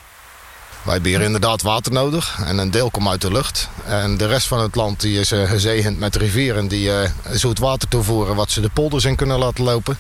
Wij 0.85 0.93
hebben 0.93 1.11
hier 1.11 1.21
inderdaad 1.21 1.63
water 1.63 1.93
nodig 1.93 2.39
en 2.45 2.59
een 2.59 2.71
deel 2.71 2.91
komt 2.91 3.09
uit 3.09 3.21
de 3.21 3.33
lucht. 3.33 3.69
En 3.87 4.17
de 4.17 4.27
rest 4.27 4.47
van 4.47 4.61
het 4.61 4.75
land 4.75 5.01
die 5.01 5.21
is 5.21 5.29
gezegend 5.29 5.99
met 5.99 6.17
rivieren 6.17 6.69
die 6.69 6.89
uh, 6.89 7.09
zoet 7.31 7.59
water 7.59 7.89
toevoeren... 7.89 8.37
wat 8.37 8.51
ze 8.51 8.61
de 8.61 8.69
polders 8.69 9.05
in 9.05 9.17
kunnen 9.17 9.39
laten 9.39 9.65
lopen. 9.65 9.99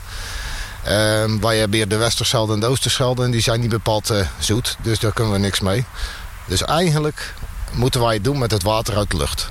Uh, 0.84 0.90
wij 1.40 1.58
hebben 1.58 1.76
hier 1.76 1.88
de 1.88 1.96
Westerschelde 1.96 2.52
en 2.52 2.60
de 2.60 2.66
Oosterschelde 2.66 3.24
en 3.24 3.30
die 3.30 3.40
zijn 3.40 3.60
niet 3.60 3.70
bepaald 3.70 4.10
uh, 4.10 4.26
zoet. 4.38 4.76
Dus 4.82 4.98
daar 4.98 5.12
kunnen 5.12 5.32
we 5.32 5.38
niks 5.38 5.60
mee. 5.60 5.84
Dus 6.46 6.62
eigenlijk 6.62 7.34
moeten 7.72 8.00
wij 8.00 8.14
het 8.14 8.24
doen 8.24 8.38
met 8.38 8.50
het 8.50 8.62
water 8.62 8.96
uit 8.96 9.10
de 9.10 9.16
lucht. 9.16 9.50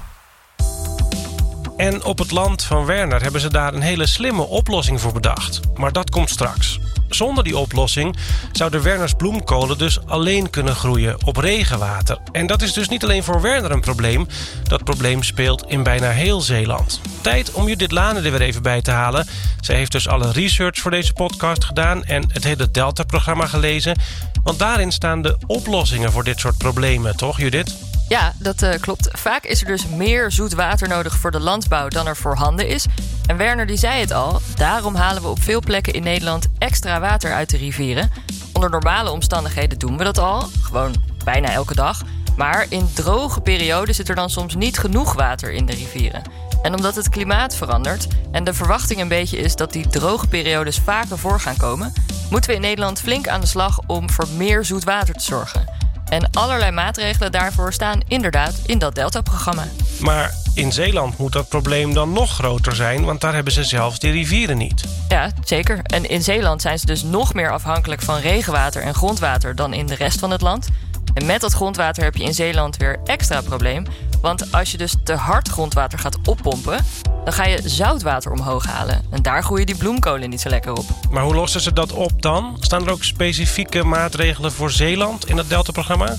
En 1.83 2.03
op 2.03 2.17
het 2.17 2.31
land 2.31 2.63
van 2.63 2.85
Werner 2.85 3.21
hebben 3.21 3.41
ze 3.41 3.49
daar 3.49 3.73
een 3.73 3.81
hele 3.81 4.05
slimme 4.05 4.41
oplossing 4.41 5.01
voor 5.01 5.13
bedacht. 5.13 5.59
Maar 5.75 5.91
dat 5.91 6.09
komt 6.09 6.29
straks. 6.29 6.79
Zonder 7.09 7.43
die 7.43 7.57
oplossing 7.57 8.17
zouden 8.51 8.83
Werners 8.83 9.13
bloemkolen 9.13 9.77
dus 9.77 10.05
alleen 10.05 10.49
kunnen 10.49 10.75
groeien 10.75 11.25
op 11.25 11.37
regenwater. 11.37 12.17
En 12.31 12.47
dat 12.47 12.61
is 12.61 12.73
dus 12.73 12.89
niet 12.89 13.03
alleen 13.03 13.23
voor 13.23 13.41
Werner 13.41 13.71
een 13.71 13.81
probleem. 13.81 14.27
Dat 14.63 14.83
probleem 14.83 15.23
speelt 15.23 15.65
in 15.67 15.83
bijna 15.83 16.09
heel 16.09 16.41
Zeeland. 16.41 17.01
Tijd 17.21 17.51
om 17.51 17.67
Judith 17.67 17.91
Lane 17.91 18.21
er 18.21 18.31
weer 18.31 18.41
even 18.41 18.61
bij 18.61 18.81
te 18.81 18.91
halen. 18.91 19.27
Zij 19.59 19.75
heeft 19.75 19.91
dus 19.91 20.07
alle 20.07 20.31
research 20.31 20.79
voor 20.79 20.91
deze 20.91 21.13
podcast 21.13 21.63
gedaan 21.63 22.03
en 22.03 22.23
het 22.27 22.43
hele 22.43 22.71
Delta-programma 22.71 23.45
gelezen. 23.45 23.97
Want 24.43 24.59
daarin 24.59 24.91
staan 24.91 25.21
de 25.21 25.37
oplossingen 25.45 26.11
voor 26.11 26.23
dit 26.23 26.39
soort 26.39 26.57
problemen, 26.57 27.17
toch 27.17 27.39
Judith? 27.39 27.92
Ja, 28.13 28.33
dat 28.39 28.61
uh, 28.61 28.69
klopt. 28.79 29.09
Vaak 29.11 29.43
is 29.43 29.61
er 29.61 29.67
dus 29.67 29.87
meer 29.87 30.31
zoet 30.31 30.53
water 30.53 30.87
nodig 30.87 31.17
voor 31.17 31.31
de 31.31 31.39
landbouw 31.39 31.87
dan 31.87 32.07
er 32.07 32.15
voorhanden 32.15 32.67
is. 32.67 32.85
En 33.25 33.37
Werner 33.37 33.65
die 33.65 33.77
zei 33.77 33.99
het 33.99 34.11
al, 34.11 34.41
daarom 34.55 34.95
halen 34.95 35.21
we 35.21 35.27
op 35.27 35.41
veel 35.41 35.59
plekken 35.59 35.93
in 35.93 36.03
Nederland 36.03 36.47
extra 36.57 36.99
water 36.99 37.33
uit 37.33 37.49
de 37.49 37.57
rivieren. 37.57 38.11
Onder 38.51 38.69
normale 38.69 39.11
omstandigheden 39.11 39.79
doen 39.79 39.97
we 39.97 40.03
dat 40.03 40.17
al, 40.17 40.49
gewoon 40.61 40.95
bijna 41.23 41.51
elke 41.51 41.75
dag. 41.75 42.01
Maar 42.37 42.65
in 42.69 42.93
droge 42.93 43.41
perioden 43.41 43.95
zit 43.95 44.09
er 44.09 44.15
dan 44.15 44.29
soms 44.29 44.55
niet 44.55 44.79
genoeg 44.79 45.13
water 45.13 45.51
in 45.51 45.65
de 45.65 45.73
rivieren. 45.73 46.21
En 46.61 46.75
omdat 46.75 46.95
het 46.95 47.09
klimaat 47.09 47.55
verandert 47.55 48.07
en 48.31 48.43
de 48.43 48.53
verwachting 48.53 48.99
een 48.99 49.07
beetje 49.07 49.37
is 49.37 49.55
dat 49.55 49.71
die 49.71 49.87
droge 49.87 50.27
periodes 50.27 50.77
vaker 50.77 51.17
voor 51.17 51.39
gaan 51.39 51.57
komen, 51.57 51.93
moeten 52.29 52.49
we 52.49 52.55
in 52.55 52.61
Nederland 52.61 52.99
flink 52.99 53.27
aan 53.27 53.41
de 53.41 53.47
slag 53.47 53.79
om 53.87 54.09
voor 54.09 54.27
meer 54.37 54.65
zoet 54.65 54.83
water 54.83 55.13
te 55.13 55.23
zorgen. 55.23 55.82
En 56.13 56.29
allerlei 56.31 56.71
maatregelen 56.71 57.31
daarvoor 57.31 57.73
staan 57.73 57.99
inderdaad 58.07 58.59
in 58.65 58.79
dat 58.79 58.95
Delta-programma. 58.95 59.63
Maar 59.99 60.33
in 60.53 60.71
Zeeland 60.71 61.17
moet 61.17 61.31
dat 61.31 61.47
probleem 61.47 61.93
dan 61.93 62.11
nog 62.13 62.31
groter 62.31 62.75
zijn, 62.75 63.05
want 63.05 63.21
daar 63.21 63.33
hebben 63.33 63.53
ze 63.53 63.63
zelfs 63.63 63.99
die 63.99 64.11
rivieren 64.11 64.57
niet. 64.57 64.83
Ja, 65.09 65.31
zeker. 65.43 65.79
En 65.83 66.09
in 66.09 66.23
Zeeland 66.23 66.61
zijn 66.61 66.79
ze 66.79 66.85
dus 66.85 67.03
nog 67.03 67.33
meer 67.33 67.51
afhankelijk 67.51 68.01
van 68.01 68.19
regenwater 68.19 68.81
en 68.81 68.93
grondwater 68.93 69.55
dan 69.55 69.73
in 69.73 69.85
de 69.85 69.95
rest 69.95 70.19
van 70.19 70.31
het 70.31 70.41
land. 70.41 70.67
En 71.13 71.25
met 71.25 71.41
dat 71.41 71.53
grondwater 71.53 72.03
heb 72.03 72.15
je 72.15 72.23
in 72.23 72.33
Zeeland 72.33 72.77
weer 72.77 72.99
extra 73.03 73.41
probleem. 73.41 73.85
Want 74.23 74.51
als 74.51 74.71
je 74.71 74.77
dus 74.77 74.95
te 75.03 75.13
hard 75.13 75.49
grondwater 75.49 75.99
gaat 75.99 76.17
oppompen, 76.27 76.85
dan 77.23 77.33
ga 77.33 77.45
je 77.45 77.69
zoutwater 77.69 78.31
omhoog 78.31 78.65
halen. 78.65 79.01
En 79.09 79.21
daar 79.21 79.43
groeien 79.43 79.65
die 79.65 79.77
bloemkolen 79.77 80.29
niet 80.29 80.41
zo 80.41 80.49
lekker 80.49 80.73
op. 80.73 80.85
Maar 81.11 81.23
hoe 81.23 81.35
lossen 81.35 81.61
ze 81.61 81.73
dat 81.73 81.91
op 81.91 82.21
dan? 82.21 82.57
Staan 82.59 82.85
er 82.85 82.91
ook 82.91 83.03
specifieke 83.03 83.83
maatregelen 83.83 84.51
voor 84.51 84.71
Zeeland 84.71 85.29
in 85.29 85.37
het 85.37 85.49
Delta-programma? 85.49 86.15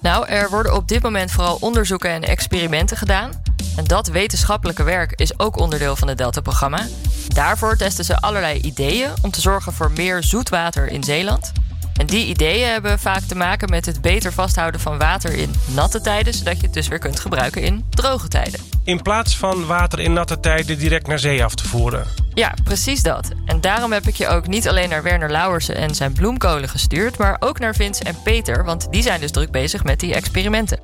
Nou, 0.00 0.26
er 0.26 0.50
worden 0.50 0.74
op 0.74 0.88
dit 0.88 1.02
moment 1.02 1.30
vooral 1.30 1.56
onderzoeken 1.60 2.10
en 2.10 2.22
experimenten 2.22 2.96
gedaan. 2.96 3.30
En 3.76 3.84
dat 3.84 4.08
wetenschappelijke 4.08 4.82
werk 4.82 5.12
is 5.20 5.38
ook 5.38 5.58
onderdeel 5.58 5.96
van 5.96 6.08
het 6.08 6.18
Delta-programma. 6.18 6.86
Daarvoor 7.28 7.76
testen 7.76 8.04
ze 8.04 8.20
allerlei 8.20 8.60
ideeën 8.60 9.10
om 9.22 9.30
te 9.30 9.40
zorgen 9.40 9.72
voor 9.72 9.90
meer 9.90 10.22
zoetwater 10.22 10.86
in 10.86 11.04
Zeeland. 11.04 11.52
En 12.00 12.06
die 12.06 12.26
ideeën 12.26 12.68
hebben 12.68 12.98
vaak 12.98 13.20
te 13.20 13.34
maken 13.34 13.70
met 13.70 13.86
het 13.86 14.00
beter 14.00 14.32
vasthouden 14.32 14.80
van 14.80 14.98
water 14.98 15.32
in 15.32 15.54
natte 15.66 16.00
tijden, 16.00 16.34
zodat 16.34 16.56
je 16.56 16.62
het 16.62 16.74
dus 16.74 16.88
weer 16.88 16.98
kunt 16.98 17.20
gebruiken 17.20 17.62
in 17.62 17.84
droge 17.90 18.28
tijden. 18.28 18.60
In 18.84 19.02
plaats 19.02 19.36
van 19.36 19.66
water 19.66 20.00
in 20.00 20.12
natte 20.12 20.40
tijden 20.40 20.78
direct 20.78 21.06
naar 21.06 21.18
zee 21.18 21.44
af 21.44 21.54
te 21.54 21.68
voeren. 21.68 22.06
Ja, 22.34 22.54
precies 22.64 23.02
dat. 23.02 23.28
En 23.46 23.60
daarom 23.60 23.92
heb 23.92 24.06
ik 24.06 24.14
je 24.14 24.28
ook 24.28 24.46
niet 24.46 24.68
alleen 24.68 24.88
naar 24.88 25.02
Werner 25.02 25.30
Lauwersen 25.30 25.74
en 25.74 25.94
zijn 25.94 26.12
bloemkolen 26.12 26.68
gestuurd, 26.68 27.18
maar 27.18 27.36
ook 27.38 27.58
naar 27.58 27.74
Vince 27.74 28.04
en 28.04 28.16
Peter, 28.22 28.64
want 28.64 28.86
die 28.90 29.02
zijn 29.02 29.20
dus 29.20 29.30
druk 29.30 29.50
bezig 29.50 29.84
met 29.84 30.00
die 30.00 30.14
experimenten. 30.14 30.80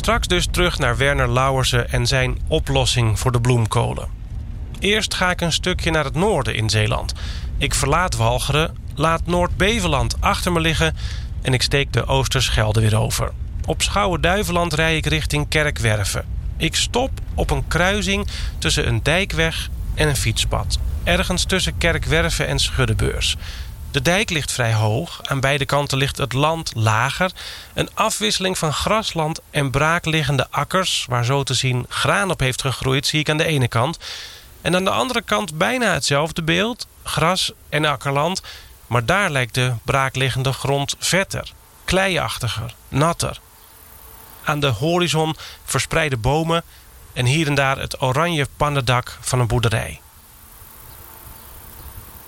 Straks 0.00 0.26
dus 0.26 0.46
terug 0.50 0.78
naar 0.78 0.96
Werner 0.96 1.32
Lauwersen 1.32 1.90
en 1.90 2.06
zijn 2.06 2.38
oplossing 2.48 3.18
voor 3.18 3.32
de 3.32 3.40
bloemkolen. 3.40 4.08
Eerst 4.78 5.14
ga 5.14 5.30
ik 5.30 5.40
een 5.40 5.52
stukje 5.52 5.90
naar 5.90 6.04
het 6.04 6.14
noorden 6.14 6.54
in 6.54 6.70
Zeeland. 6.70 7.12
Ik 7.58 7.74
verlaat 7.74 8.16
Walcheren, 8.16 8.76
laat 8.94 9.26
Noord-Beveland 9.26 10.20
achter 10.20 10.52
me 10.52 10.60
liggen 10.60 10.96
en 11.42 11.52
ik 11.52 11.62
steek 11.62 11.92
de 11.92 12.06
Oosterschelde 12.06 12.80
weer 12.80 12.98
over. 12.98 13.32
Op 13.66 13.82
Schouwen-Duiveland 13.82 14.72
rij 14.72 14.96
ik 14.96 15.06
richting 15.06 15.48
Kerkwerven. 15.48 16.24
Ik 16.56 16.74
stop 16.74 17.10
op 17.34 17.50
een 17.50 17.68
kruising 17.68 18.26
tussen 18.58 18.88
een 18.88 19.02
dijkweg 19.02 19.68
en 19.94 20.08
een 20.08 20.16
fietspad. 20.16 20.78
Ergens 21.04 21.44
tussen 21.44 21.78
Kerkwerven 21.78 22.46
en 22.46 22.58
Schuddebeurs. 22.58 23.36
De 23.90 24.02
dijk 24.02 24.30
ligt 24.30 24.52
vrij 24.52 24.74
hoog. 24.74 25.20
Aan 25.22 25.40
beide 25.40 25.64
kanten 25.64 25.98
ligt 25.98 26.18
het 26.18 26.32
land 26.32 26.72
lager. 26.74 27.30
Een 27.74 27.88
afwisseling 27.94 28.58
van 28.58 28.72
grasland 28.72 29.40
en 29.50 29.70
braakliggende 29.70 30.46
akkers... 30.50 31.06
waar 31.08 31.24
zo 31.24 31.42
te 31.42 31.54
zien 31.54 31.86
graan 31.88 32.30
op 32.30 32.40
heeft 32.40 32.60
gegroeid, 32.60 33.06
zie 33.06 33.20
ik 33.20 33.28
aan 33.28 33.36
de 33.36 33.44
ene 33.44 33.68
kant. 33.68 33.98
En 34.62 34.74
aan 34.74 34.84
de 34.84 34.90
andere 34.90 35.22
kant 35.22 35.58
bijna 35.58 35.92
hetzelfde 35.92 36.42
beeld. 36.42 36.86
Gras 37.04 37.52
en 37.68 37.84
akkerland. 37.84 38.42
Maar 38.86 39.04
daar 39.04 39.30
lijkt 39.30 39.54
de 39.54 39.72
braakliggende 39.82 40.52
grond 40.52 40.96
vetter, 40.98 41.52
kleiachtiger, 41.84 42.74
natter. 42.88 43.40
Aan 44.44 44.60
de 44.60 44.66
horizon 44.66 45.36
verspreide 45.64 46.16
bomen... 46.16 46.62
en 47.12 47.26
hier 47.26 47.46
en 47.46 47.54
daar 47.54 47.78
het 47.78 48.02
oranje 48.02 48.46
pannendak 48.56 49.18
van 49.20 49.40
een 49.40 49.46
boerderij. 49.46 50.00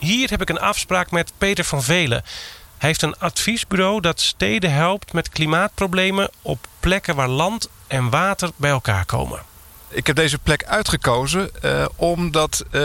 Hier 0.02 0.30
heb 0.30 0.40
ik 0.40 0.48
een 0.48 0.60
afspraak 0.60 1.10
met 1.10 1.32
Peter 1.38 1.64
van 1.64 1.82
Velen. 1.82 2.22
Hij 2.78 2.88
heeft 2.88 3.02
een 3.02 3.18
adviesbureau 3.18 4.00
dat 4.00 4.20
steden 4.20 4.72
helpt 4.72 5.12
met 5.12 5.28
klimaatproblemen 5.28 6.30
op 6.42 6.66
plekken 6.80 7.14
waar 7.14 7.28
land 7.28 7.68
en 7.86 8.10
water 8.10 8.50
bij 8.56 8.70
elkaar 8.70 9.04
komen. 9.04 9.51
Ik 9.94 10.06
heb 10.06 10.16
deze 10.16 10.38
plek 10.38 10.64
uitgekozen 10.64 11.50
uh, 11.64 11.84
omdat 11.96 12.64
uh, 12.66 12.80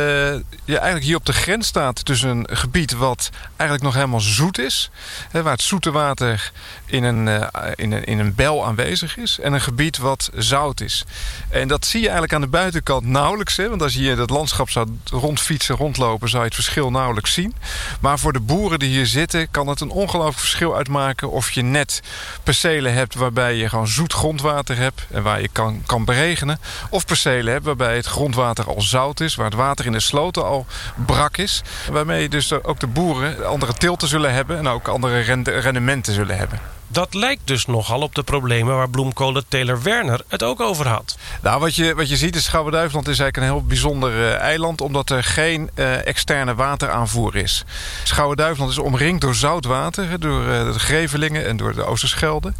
je 0.64 0.78
eigenlijk 0.78 1.04
hier 1.04 1.16
op 1.16 1.26
de 1.26 1.34
grens 1.34 1.68
staat 1.68 2.06
tussen 2.06 2.30
een 2.30 2.48
gebied 2.58 2.94
wat 2.94 3.30
eigenlijk 3.48 3.84
nog 3.84 3.94
helemaal 3.94 4.20
zoet 4.20 4.58
is. 4.58 4.90
Hè, 5.32 5.44
waar 5.44 5.54
het 5.54 5.62
zoete 5.62 5.92
water 5.92 6.52
in 6.86 7.04
een, 7.04 7.28
uh, 7.28 7.48
in, 7.76 7.92
een, 7.92 8.04
in 8.04 8.20
een 8.20 8.36
bel 8.36 8.66
aanwezig 8.66 9.18
is. 9.18 9.40
En 9.40 9.54
een 9.54 9.62
gebied 9.62 9.98
wat 9.98 10.30
zout 10.36 10.82
is. 10.82 11.06
En 11.50 11.68
dat 11.68 11.86
zie 11.86 12.00
je 12.00 12.06
eigenlijk 12.06 12.34
aan 12.34 12.42
de 12.42 12.48
buitenkant 12.48 13.06
nauwelijks. 13.06 13.58
Hè, 13.58 13.70
want 13.70 13.82
als 13.82 13.94
je 13.94 14.00
hier 14.00 14.16
dat 14.16 14.30
landschap 14.30 14.70
zou 14.70 14.88
rondfietsen, 15.12 15.76
rondlopen, 15.76 16.30
zou 16.30 16.42
je 16.42 16.48
het 16.48 16.56
verschil 16.56 16.92
nauwelijks 16.92 17.34
zien. 17.34 17.56
Maar 18.00 18.20
voor 18.20 18.34
de 18.34 18.40
boeren 18.40 18.80
die 18.80 18.90
hier 18.90 19.08
zitten 19.08 19.52
kan 19.52 19.68
het 19.68 19.82
een 19.82 19.90
ongelooflijk 19.90 20.40
verschil 20.40 20.76
uitmaken 20.76 21.32
of 21.32 21.52
je 21.52 21.62
net 21.62 22.02
percelen 22.44 22.94
hebt 22.94 23.16
waarbij 23.16 23.56
je 23.56 23.70
gewoon 23.70 23.88
zoet 23.88 24.14
grondwater 24.14 24.78
hebt 24.78 25.06
en 25.12 25.24
waar 25.24 25.42
je 25.42 25.50
kan, 25.52 25.84
kan 25.86 26.06
beregenen 26.06 26.60
of 26.98 27.06
percelen 27.06 27.54
hebt 27.54 27.66
waarbij 27.66 27.96
het 27.96 28.06
grondwater 28.06 28.68
al 28.68 28.82
zout 28.82 29.20
is... 29.20 29.36
waar 29.36 29.46
het 29.46 29.56
water 29.56 29.86
in 29.86 29.92
de 29.92 30.00
sloten 30.00 30.46
al 30.46 30.66
brak 31.06 31.38
is. 31.38 31.62
Waarmee 31.92 32.30
dus 32.30 32.64
ook 32.64 32.80
de 32.80 32.88
boeren 32.88 33.48
andere 33.48 33.74
tilten 33.74 34.08
zullen 34.08 34.34
hebben... 34.34 34.58
en 34.58 34.68
ook 34.68 34.88
andere 34.88 35.20
rendementen 35.44 36.14
zullen 36.14 36.38
hebben. 36.38 36.77
Dat 36.88 37.14
lijkt 37.14 37.42
dus 37.48 37.66
nogal 37.66 38.02
op 38.02 38.16
de 38.16 38.24
problemen 38.24 38.76
waar 38.76 38.90
bloemkolenteler 38.90 39.82
Werner 39.84 40.22
het 40.28 40.44
ook 40.44 40.60
over 40.60 40.88
had. 40.88 41.18
Nou, 41.42 41.60
wat 41.60 41.76
je, 41.76 41.96
wat 41.96 42.10
je 42.10 42.18
ziet 42.18 42.36
is 42.36 42.44
Schouwen-Duiveland 42.44 43.08
is 43.08 43.20
eigenlijk 43.20 43.38
een 43.38 43.58
heel 43.58 43.68
bijzonder 43.68 44.12
uh, 44.14 44.36
eiland... 44.36 44.82
omdat 44.82 45.10
er 45.10 45.24
geen 45.24 45.70
uh, 45.76 46.08
externe 46.08 46.56
wateraanvoer 46.56 47.36
is. 47.36 47.64
Schouwen-Duiveland 48.04 48.72
is 48.72 48.78
omringd 48.78 49.22
door 49.22 49.36
zoutwater, 49.36 50.20
door 50.20 50.42
uh, 50.42 50.74
de 50.74 50.80
Grevelingen 50.80 51.48
en 51.48 51.58
door 51.58 51.74
de 51.74 51.84
Oosterschelde. 51.84 52.54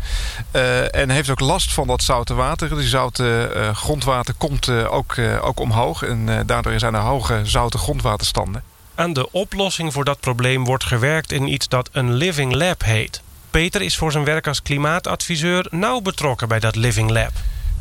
en 0.92 1.10
heeft 1.10 1.30
ook 1.30 1.40
last 1.40 1.74
van 1.74 1.88
dat 1.88 2.04
zoute 2.04 2.34
water. 2.34 2.78
Die 2.78 2.88
zoute 2.88 3.50
grondwater 3.74 4.34
komt 4.34 4.70
ook, 4.70 5.16
ook 5.42 5.60
omhoog 5.60 6.04
en 6.04 6.46
daardoor 6.46 6.80
zijn 6.80 6.94
er 6.94 7.02
hoge 7.02 7.42
zoute 7.44 7.78
grondwaterstanden. 7.78 8.64
Aan 8.96 9.14
de 9.14 9.32
oplossing 9.32 9.94
voor 9.94 10.06
dat 10.06 10.20
probleem 10.20 10.66
wordt 10.66 10.84
gewerkt 10.84 11.32
in 11.32 11.48
iets 11.48 11.68
dat 11.68 11.90
een 11.92 12.14
living 12.14 12.56
lab 12.56 12.84
heet. 12.84 13.22
Peter 13.52 13.82
is 13.82 13.98
voor 13.98 14.12
zijn 14.12 14.24
werk 14.24 14.48
als 14.48 14.62
klimaatadviseur 14.62 15.68
nauw 15.70 16.02
betrokken 16.02 16.48
bij 16.48 16.60
dat 16.60 16.76
Living 16.76 17.10
Lab. 17.10 17.32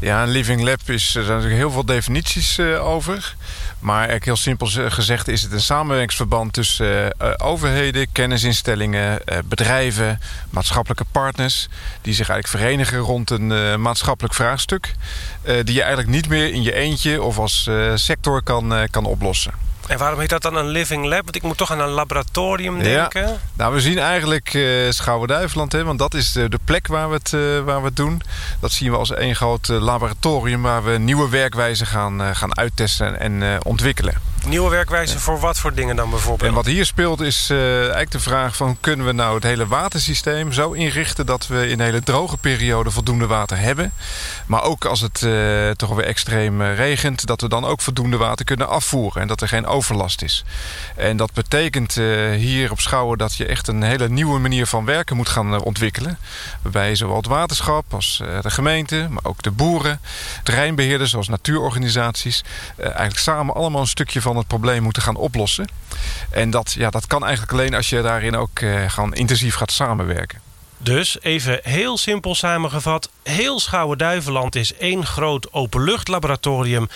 Ja, 0.01 0.23
een 0.23 0.29
Living 0.29 0.63
Lab 0.63 0.81
is, 0.87 1.15
er 1.15 1.25
zijn 1.25 1.37
natuurlijk 1.37 1.61
heel 1.61 1.71
veel 1.71 1.85
definities 1.85 2.59
uh, 2.59 2.87
over. 2.87 3.35
Maar 3.79 3.97
eigenlijk 3.97 4.25
heel 4.25 4.37
simpel 4.37 4.67
gezegd 4.89 5.29
is 5.29 5.43
het 5.43 5.53
een 5.53 5.61
samenwerkingsverband 5.61 6.53
tussen 6.53 7.15
uh, 7.23 7.33
overheden, 7.37 8.07
kennisinstellingen, 8.13 9.21
uh, 9.25 9.39
bedrijven, 9.45 10.21
maatschappelijke 10.51 11.05
partners. 11.13 11.69
Die 12.03 12.15
zich 12.15 12.29
eigenlijk 12.29 12.63
verenigen 12.63 12.99
rond 12.99 13.31
een 13.31 13.81
maatschappelijk 13.81 14.35
vraagstuk. 14.35 14.95
die 15.43 15.75
je 15.75 15.83
eigenlijk 15.83 16.11
niet 16.11 16.29
meer 16.29 16.53
in 16.53 16.63
je 16.63 16.75
eentje 16.75 17.23
of 17.23 17.39
als 17.39 17.71
sector 17.95 18.43
kan, 18.43 18.89
kan 18.91 19.05
oplossen. 19.05 19.53
En 19.89 19.99
waarom 19.99 20.21
heet 20.21 20.29
dat 20.29 20.43
dan 20.43 20.57
een 20.57 20.67
living 20.67 21.05
lab? 21.05 21.23
Want 21.23 21.37
ik 21.37 21.43
moet 21.43 21.57
toch 21.57 21.71
aan 21.71 21.81
een 21.81 21.89
laboratorium 21.89 22.83
denken. 22.83 23.23
Ja. 23.23 23.37
Nou, 23.55 23.75
we 23.75 23.81
zien 23.81 23.99
eigenlijk 23.99 24.55
uh, 24.55 24.91
Schouwen-Duiveland, 24.91 25.73
want 25.73 25.99
dat 25.99 26.15
is 26.15 26.33
de, 26.33 26.49
de 26.49 26.59
plek 26.65 26.87
waar 26.87 27.09
we, 27.09 27.15
het, 27.15 27.33
uh, 27.33 27.61
waar 27.61 27.81
we 27.81 27.87
het 27.87 27.97
doen. 27.97 28.23
Dat 28.61 28.73
zien 28.73 28.91
we 28.91 28.97
als 28.97 29.15
één 29.15 29.37
groot 29.37 29.69
uh, 29.69 29.81
laboratorium 29.81 30.63
waar 30.63 30.85
we 30.85 30.99
nieuwe 30.99 31.29
werkwijzen 31.29 31.87
gaan, 31.87 32.37
gaan 32.37 32.57
uittesten 32.57 33.21
en 33.21 33.65
ontwikkelen. 33.65 34.15
Nieuwe 34.49 34.71
werkwijze 34.71 35.19
voor 35.19 35.41
wat 35.41 35.59
voor 35.59 35.75
dingen 35.75 35.97
dan 35.97 36.11
bijvoorbeeld? 36.11 36.49
En 36.49 36.55
wat 36.55 36.67
hier 36.67 36.87
speelt 36.87 37.21
is 37.21 37.51
uh, 37.51 37.79
eigenlijk 37.79 38.11
de 38.11 38.21
vraag 38.21 38.57
van... 38.57 38.77
kunnen 38.81 39.07
we 39.07 39.13
nou 39.13 39.35
het 39.35 39.43
hele 39.43 39.67
watersysteem 39.67 40.53
zo 40.53 40.73
inrichten... 40.73 41.27
dat 41.27 41.47
we 41.47 41.67
in 41.67 41.79
een 41.79 41.85
hele 41.85 42.03
droge 42.03 42.37
periode 42.37 42.91
voldoende 42.91 43.27
water 43.27 43.59
hebben. 43.59 43.93
Maar 44.47 44.63
ook 44.63 44.85
als 44.85 45.01
het 45.01 45.23
uh, 45.23 45.71
toch 45.71 45.95
weer 45.95 46.05
extreem 46.05 46.61
uh, 46.61 46.77
regent... 46.77 47.27
dat 47.27 47.41
we 47.41 47.49
dan 47.49 47.65
ook 47.65 47.81
voldoende 47.81 48.17
water 48.17 48.45
kunnen 48.45 48.69
afvoeren. 48.69 49.23
En 49.23 49.29
dat 49.29 49.41
er 49.41 49.49
geen 49.49 49.67
overlast 49.67 50.23
is. 50.23 50.45
En 50.97 51.17
dat 51.17 51.33
betekent 51.33 51.95
hier 52.37 52.71
op 52.71 52.81
Schouwen... 52.81 53.19
dat 53.19 53.37
je 53.37 53.47
echt 53.47 53.69
een 53.69 53.83
hele 53.83 54.09
nieuwe 54.09 54.39
manier 54.39 54.67
van 54.67 54.85
werken 54.85 55.17
moet 55.17 55.29
gaan 55.29 55.63
ontwikkelen. 55.63 56.19
Waarbij 56.63 56.95
zowel 56.95 57.17
het 57.17 57.27
waterschap 57.27 57.95
als 57.95 58.23
de 58.41 58.51
gemeente... 58.51 59.07
maar 59.11 59.25
ook 59.25 59.43
de 59.43 59.51
boeren, 59.51 60.01
terreinbeheerders 60.43 61.11
zoals 61.11 61.29
natuurorganisaties... 61.29 62.45
eigenlijk 62.77 63.19
samen 63.19 63.55
allemaal 63.55 63.81
een 63.81 63.87
stukje 63.87 64.21
van 64.21 64.36
het 64.37 64.47
probleem 64.47 64.83
moeten 64.83 65.03
gaan 65.03 65.17
oplossen. 65.17 65.69
En 66.31 66.51
dat, 66.51 66.73
ja, 66.79 66.91
dat 66.91 67.07
kan 67.07 67.25
eigenlijk 67.25 67.53
alleen 67.53 67.75
als 67.75 67.89
je 67.89 68.03
daarin 68.03 68.37
ook 68.37 68.61
gewoon 68.87 69.15
intensief 69.15 69.55
gaat 69.55 69.73
samenwerken. 69.73 70.41
Dus, 70.79 71.21
even 71.21 71.61
heel 71.63 71.99
simpel 71.99 72.35
samengevat... 72.35 73.11
heel 73.23 73.61
Schouwen-Duiveland 73.61 74.57
is 74.57 74.75
één 74.75 75.07
groot 75.07 75.53
openluchtlaboratorium... 75.53 76.89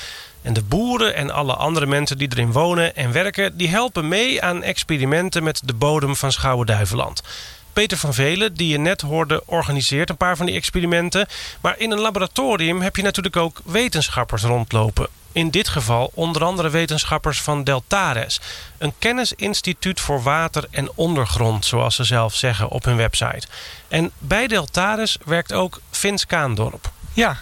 En 0.43 0.53
de 0.53 0.63
boeren 0.63 1.15
en 1.15 1.31
alle 1.31 1.55
andere 1.55 1.87
mensen 1.87 2.19
die 2.19 2.29
erin 2.31 2.53
wonen 2.53 2.97
en 2.97 3.13
werken... 3.13 3.57
die 3.57 3.69
helpen 3.69 4.09
mee 4.09 4.43
aan 4.43 4.63
experimenten 4.63 5.43
met 5.43 5.63
de 5.65 5.75
bodem 5.75 6.17
van 6.17 6.33
Schouwen-Duiveland. 6.33 7.23
Peter 7.73 7.99
van 7.99 8.15
Velen, 8.15 8.55
die 8.55 8.69
je 8.69 8.79
net 8.79 9.01
hoorde, 9.01 9.43
organiseert 9.47 10.11
een 10.11 10.17
paar 10.17 10.37
van 10.37 10.47
die 10.47 10.55
experimenten. 10.55 11.27
Maar 11.61 11.79
in 11.79 11.91
een 11.91 12.01
laboratorium 12.01 12.81
heb 12.81 12.97
je 12.97 13.03
natuurlijk 13.03 13.37
ook 13.37 13.61
wetenschappers 13.65 14.43
rondlopen. 14.43 15.09
In 15.33 15.51
dit 15.51 15.69
geval 15.69 16.11
onder 16.15 16.45
andere 16.45 16.71
wetenschappers 16.71 17.43
van 17.43 17.65
Deltares. 17.65 18.41
Een 18.79 18.93
kennisinstituut 18.99 20.01
voor 20.01 20.23
water 20.23 20.65
en 20.71 20.91
ondergrond, 20.95 21.65
zoals 21.65 21.95
ze 21.95 22.05
zelf 22.05 22.35
zeggen 22.35 22.69
op 22.69 22.85
hun 22.85 22.97
website. 22.97 23.47
En 23.89 24.11
bij 24.19 24.47
Deltares 24.47 25.17
werkt 25.25 25.53
ook 25.53 25.81
Vins 25.91 26.27
Kaandorp. 26.27 26.91
Ja, 27.13 27.39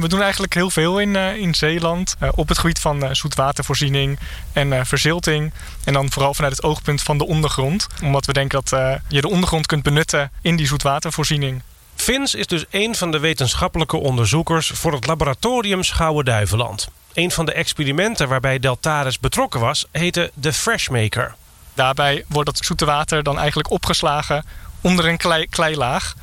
we 0.00 0.08
doen 0.08 0.22
eigenlijk 0.22 0.54
heel 0.54 0.70
veel 0.70 0.98
in, 0.98 1.14
uh, 1.14 1.36
in 1.36 1.54
Zeeland. 1.54 2.16
Uh, 2.22 2.28
op 2.34 2.48
het 2.48 2.58
gebied 2.58 2.78
van 2.78 3.04
uh, 3.04 3.08
zoetwatervoorziening 3.12 4.18
en 4.52 4.86
verzilting. 4.86 5.52
En 5.84 5.92
dan 5.92 6.10
vooral 6.10 6.34
vanuit 6.34 6.56
het 6.56 6.64
oogpunt 6.64 7.02
van 7.02 7.18
de 7.18 7.26
ondergrond. 7.26 7.86
Omdat 8.02 8.26
we 8.26 8.32
denken 8.32 8.60
dat 8.64 9.00
je 9.08 9.20
de 9.20 9.28
ondergrond 9.28 9.66
kunt 9.66 9.82
benutten 9.82 10.30
in 10.42 10.56
die 10.56 10.66
zoetwatervoorziening. 10.66 11.62
Vins 11.94 12.34
is 12.34 12.46
dus 12.46 12.64
een 12.70 12.94
van 12.94 13.10
de 13.10 13.18
wetenschappelijke 13.18 13.96
onderzoekers 13.96 14.68
voor 14.74 14.92
het 14.92 15.06
laboratorium 15.06 15.82
Schouwen-Duiveland. 15.82 16.88
Een 17.12 17.30
van 17.30 17.46
de 17.46 17.52
experimenten 17.52 18.28
waarbij 18.28 18.58
Deltares 18.58 19.20
betrokken 19.20 19.60
was, 19.60 19.86
heette 19.90 20.30
de 20.34 20.52
Freshmaker. 20.52 21.34
Daarbij 21.74 22.24
wordt 22.28 22.54
dat 22.54 22.64
zoete 22.64 22.84
water 22.84 23.22
dan 23.22 23.38
eigenlijk 23.38 23.70
opgeslagen 23.70 24.44
onder 24.80 25.08
een 25.08 25.16
klei, 25.16 25.48
kleilaag. 25.48 26.14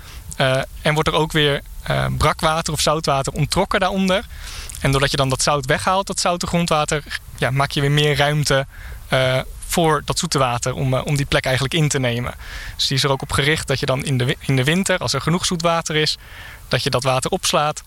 En 0.81 0.93
wordt 0.93 1.09
er 1.09 1.15
ook 1.15 1.31
weer 1.31 1.61
uh, 1.89 2.05
brakwater 2.17 2.73
of 2.73 2.79
zoutwater 2.79 3.33
onttrokken 3.33 3.79
daaronder. 3.79 4.25
En 4.79 4.91
doordat 4.91 5.11
je 5.11 5.17
dan 5.17 5.29
dat 5.29 5.41
zout 5.41 5.65
weghaalt, 5.65 6.07
dat 6.07 6.19
zoute 6.19 6.47
grondwater, 6.47 7.03
ja, 7.37 7.51
maak 7.51 7.71
je 7.71 7.81
weer 7.81 7.91
meer 7.91 8.17
ruimte 8.17 8.65
uh, 9.13 9.39
voor 9.65 10.01
dat 10.05 10.19
zoete 10.19 10.37
water 10.37 10.73
om, 10.73 10.93
om 10.93 11.15
die 11.15 11.25
plek 11.25 11.45
eigenlijk 11.45 11.73
in 11.73 11.87
te 11.87 11.99
nemen. 11.99 12.33
Dus 12.75 12.87
die 12.87 12.97
is 12.97 13.03
er 13.03 13.11
ook 13.11 13.21
op 13.21 13.31
gericht 13.31 13.67
dat 13.67 13.79
je 13.79 13.85
dan 13.85 14.03
in 14.03 14.17
de, 14.17 14.37
in 14.39 14.55
de 14.55 14.63
winter, 14.63 14.97
als 14.97 15.13
er 15.13 15.21
genoeg 15.21 15.45
zoet 15.45 15.61
water 15.61 15.95
is, 15.95 16.17
dat 16.67 16.83
je 16.83 16.89
dat 16.89 17.03
water 17.03 17.31
opslaat. 17.31 17.83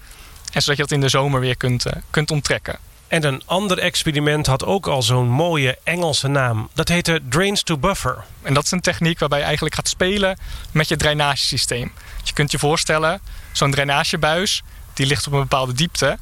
En 0.52 0.62
zodat 0.62 0.76
je 0.76 0.82
dat 0.82 0.92
in 0.92 1.00
de 1.00 1.08
zomer 1.08 1.40
weer 1.40 1.56
kunt, 1.56 1.86
kunt 2.10 2.30
onttrekken. 2.30 2.78
En 3.14 3.24
een 3.24 3.42
ander 3.46 3.78
experiment 3.78 4.46
had 4.46 4.64
ook 4.64 4.86
al 4.86 5.02
zo'n 5.02 5.28
mooie 5.28 5.78
Engelse 5.84 6.28
naam. 6.28 6.68
Dat 6.72 6.88
heette 6.88 7.20
Drains 7.28 7.62
to 7.62 7.78
Buffer. 7.78 8.24
En 8.42 8.54
dat 8.54 8.64
is 8.64 8.70
een 8.70 8.80
techniek 8.80 9.18
waarbij 9.18 9.38
je 9.38 9.44
eigenlijk 9.44 9.74
gaat 9.74 9.88
spelen 9.88 10.38
met 10.72 10.88
je 10.88 10.96
drainagesysteem. 10.96 11.92
je 12.22 12.32
kunt 12.32 12.50
je 12.50 12.58
voorstellen, 12.58 13.20
zo'n 13.52 13.70
drainagebuis 13.70 14.62
die 14.92 15.06
ligt 15.06 15.26
op 15.26 15.32
een 15.32 15.40
bepaalde 15.40 15.72
diepte. 15.72 16.18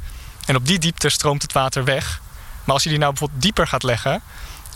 En 0.47 0.57
op 0.57 0.67
die 0.67 0.79
diepte 0.79 1.09
stroomt 1.09 1.43
het 1.43 1.53
water 1.53 1.85
weg. 1.85 2.21
Maar 2.65 2.75
als 2.75 2.83
je 2.83 2.89
die 2.89 2.99
nou 2.99 3.11
bijvoorbeeld 3.11 3.43
dieper 3.43 3.67
gaat 3.67 3.83
leggen, 3.83 4.23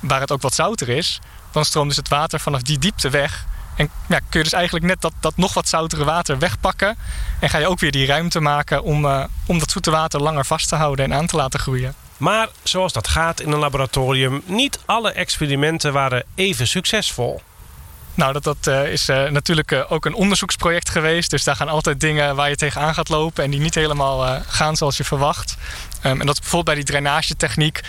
waar 0.00 0.20
het 0.20 0.32
ook 0.32 0.42
wat 0.42 0.54
zouter 0.54 0.88
is, 0.88 1.20
dan 1.52 1.64
stroomt 1.64 1.88
dus 1.88 1.96
het 1.96 2.08
water 2.08 2.40
vanaf 2.40 2.62
die 2.62 2.78
diepte 2.78 3.10
weg. 3.10 3.46
En 3.76 3.90
ja, 4.08 4.18
kun 4.18 4.38
je 4.38 4.42
dus 4.42 4.52
eigenlijk 4.52 4.84
net 4.84 5.00
dat, 5.00 5.12
dat 5.20 5.36
nog 5.36 5.54
wat 5.54 5.68
zoutere 5.68 6.04
water 6.04 6.38
wegpakken. 6.38 6.96
En 7.40 7.50
ga 7.50 7.58
je 7.58 7.68
ook 7.68 7.80
weer 7.80 7.92
die 7.92 8.06
ruimte 8.06 8.40
maken 8.40 8.82
om, 8.82 9.04
uh, 9.04 9.24
om 9.46 9.58
dat 9.58 9.70
zoete 9.70 9.90
water 9.90 10.22
langer 10.22 10.44
vast 10.44 10.68
te 10.68 10.76
houden 10.76 11.04
en 11.04 11.14
aan 11.14 11.26
te 11.26 11.36
laten 11.36 11.60
groeien. 11.60 11.94
Maar 12.16 12.48
zoals 12.62 12.92
dat 12.92 13.08
gaat 13.08 13.40
in 13.40 13.52
een 13.52 13.58
laboratorium, 13.58 14.42
niet 14.44 14.80
alle 14.84 15.10
experimenten 15.10 15.92
waren 15.92 16.24
even 16.34 16.68
succesvol. 16.68 17.40
Nou, 18.16 18.32
dat, 18.32 18.44
dat 18.44 18.66
uh, 18.68 18.92
is 18.92 19.08
uh, 19.08 19.28
natuurlijk 19.28 19.72
uh, 19.72 19.92
ook 19.92 20.04
een 20.04 20.14
onderzoeksproject 20.14 20.90
geweest. 20.90 21.30
Dus 21.30 21.44
daar 21.44 21.56
gaan 21.56 21.68
altijd 21.68 22.00
dingen 22.00 22.36
waar 22.36 22.48
je 22.48 22.56
tegenaan 22.56 22.94
gaat 22.94 23.08
lopen 23.08 23.44
en 23.44 23.50
die 23.50 23.60
niet 23.60 23.74
helemaal 23.74 24.42
gaan 24.46 24.76
zoals 24.76 24.96
je 24.96 25.04
verwacht. 25.04 25.56
Um, 26.04 26.20
en 26.20 26.26
dat 26.26 26.34
bijvoorbeeld 26.40 26.64
bij 26.64 26.74
die 26.74 26.84
drainagetechniek 26.84 27.80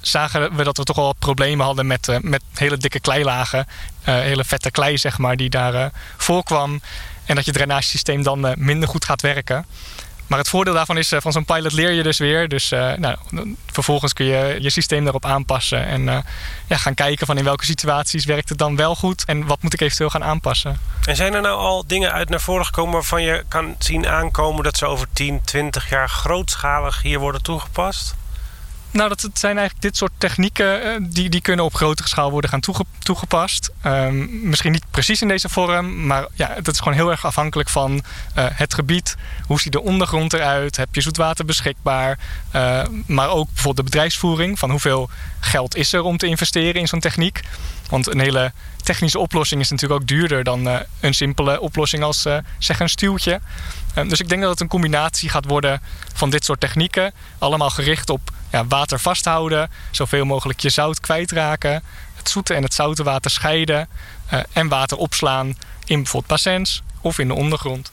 zagen 0.00 0.56
we 0.56 0.64
dat 0.64 0.76
we 0.76 0.84
toch 0.84 0.96
wel 0.96 1.12
problemen 1.12 1.66
hadden 1.66 1.86
met, 1.86 2.18
met 2.22 2.42
hele 2.54 2.76
dikke 2.76 3.00
kleilagen. 3.00 3.66
hele 4.02 4.44
vette 4.44 4.70
klei, 4.70 4.98
zeg 4.98 5.18
maar, 5.18 5.36
die 5.36 5.50
daar 5.50 5.90
voorkwam. 6.16 6.80
En 7.24 7.34
dat 7.34 7.44
je 7.44 7.52
drainagesysteem 7.52 8.22
dan 8.22 8.54
minder 8.56 8.88
goed 8.88 9.04
gaat 9.04 9.22
werken. 9.22 9.66
Maar 10.30 10.38
het 10.38 10.48
voordeel 10.48 10.74
daarvan 10.74 10.98
is, 10.98 11.12
uh, 11.12 11.20
van 11.20 11.32
zo'n 11.32 11.44
pilot 11.44 11.72
leer 11.72 11.92
je 11.92 12.02
dus 12.02 12.18
weer. 12.18 12.48
Dus 12.48 12.72
uh, 12.72 12.92
nou, 12.92 13.16
vervolgens 13.66 14.12
kun 14.12 14.26
je 14.26 14.56
je 14.60 14.70
systeem 14.70 15.02
daarop 15.02 15.24
aanpassen. 15.24 15.86
En 15.86 16.06
uh, 16.06 16.18
ja, 16.66 16.76
gaan 16.76 16.94
kijken 16.94 17.26
van 17.26 17.38
in 17.38 17.44
welke 17.44 17.64
situaties 17.64 18.24
werkt 18.24 18.48
het 18.48 18.58
dan 18.58 18.76
wel 18.76 18.96
goed. 18.96 19.24
En 19.24 19.46
wat 19.46 19.62
moet 19.62 19.72
ik 19.72 19.80
eventueel 19.80 20.10
gaan 20.10 20.24
aanpassen. 20.24 20.80
En 21.04 21.16
zijn 21.16 21.34
er 21.34 21.40
nou 21.40 21.58
al 21.58 21.86
dingen 21.86 22.12
uit 22.12 22.28
naar 22.28 22.40
voren 22.40 22.64
gekomen 22.64 22.92
waarvan 22.92 23.22
je 23.22 23.44
kan 23.48 23.74
zien 23.78 24.08
aankomen... 24.08 24.64
dat 24.64 24.76
ze 24.76 24.86
over 24.86 25.06
10, 25.12 25.40
20 25.44 25.88
jaar 25.88 26.08
grootschalig 26.08 27.02
hier 27.02 27.18
worden 27.18 27.42
toegepast? 27.42 28.14
Nou, 28.92 29.08
dat 29.08 29.28
zijn 29.32 29.56
eigenlijk 29.58 29.82
dit 29.82 29.96
soort 29.96 30.12
technieken 30.18 30.86
uh, 30.86 31.08
die, 31.10 31.28
die 31.30 31.40
kunnen 31.40 31.64
op 31.64 31.74
grotere 31.74 32.08
schaal 32.08 32.30
worden 32.30 32.50
gaan 32.50 32.60
toege, 32.60 32.84
toegepast. 32.98 33.70
Um, 33.86 34.48
misschien 34.48 34.72
niet 34.72 34.84
precies 34.90 35.22
in 35.22 35.28
deze 35.28 35.48
vorm, 35.48 36.06
maar 36.06 36.26
ja, 36.34 36.54
dat 36.62 36.74
is 36.74 36.78
gewoon 36.78 36.94
heel 36.94 37.10
erg 37.10 37.24
afhankelijk 37.24 37.68
van 37.68 37.92
uh, 37.92 38.00
het 38.34 38.74
gebied. 38.74 39.16
Hoe 39.46 39.60
ziet 39.60 39.72
de 39.72 39.82
ondergrond 39.82 40.32
eruit? 40.32 40.76
Heb 40.76 40.94
je 40.94 41.00
zoetwater 41.00 41.44
beschikbaar? 41.44 42.18
Uh, 42.54 42.82
maar 43.06 43.28
ook 43.28 43.46
bijvoorbeeld 43.46 43.76
de 43.76 43.82
bedrijfsvoering. 43.82 44.58
Van 44.58 44.70
hoeveel 44.70 45.10
geld 45.40 45.76
is 45.76 45.92
er 45.92 46.02
om 46.02 46.16
te 46.16 46.26
investeren 46.26 46.80
in 46.80 46.88
zo'n 46.88 47.00
techniek? 47.00 47.40
Want 47.88 48.06
een 48.06 48.20
hele 48.20 48.52
technische 48.82 49.18
oplossing 49.18 49.60
is 49.60 49.70
natuurlijk 49.70 50.00
ook 50.00 50.08
duurder 50.08 50.44
dan 50.44 50.68
een 51.00 51.14
simpele 51.14 51.60
oplossing 51.60 52.02
als 52.02 52.26
zeg 52.58 52.80
een 52.80 52.88
stuwtje. 52.88 53.40
Uh, 53.98 54.08
dus 54.08 54.20
ik 54.20 54.28
denk 54.28 54.40
dat 54.40 54.50
het 54.50 54.60
een 54.60 54.68
combinatie 54.68 55.28
gaat 55.28 55.44
worden 55.44 55.80
van 56.20 56.30
dit 56.30 56.44
soort 56.44 56.60
technieken. 56.60 57.12
Allemaal 57.38 57.70
gericht 57.70 58.10
op 58.10 58.20
ja, 58.52 58.66
water 58.66 59.00
vasthouden, 59.00 59.70
zoveel 59.90 60.24
mogelijk 60.24 60.60
je 60.60 60.70
zout 60.70 61.00
kwijtraken, 61.00 61.82
het 62.14 62.28
zoete 62.28 62.54
en 62.54 62.62
het 62.62 62.74
zoute 62.74 63.02
water 63.02 63.30
scheiden 63.30 63.88
en 64.52 64.68
water 64.68 64.96
opslaan 64.96 65.46
in 65.84 65.96
bijvoorbeeld 66.02 66.26
bassins 66.32 66.82
of 67.00 67.18
in 67.18 67.28
de 67.28 67.34
ondergrond. 67.34 67.92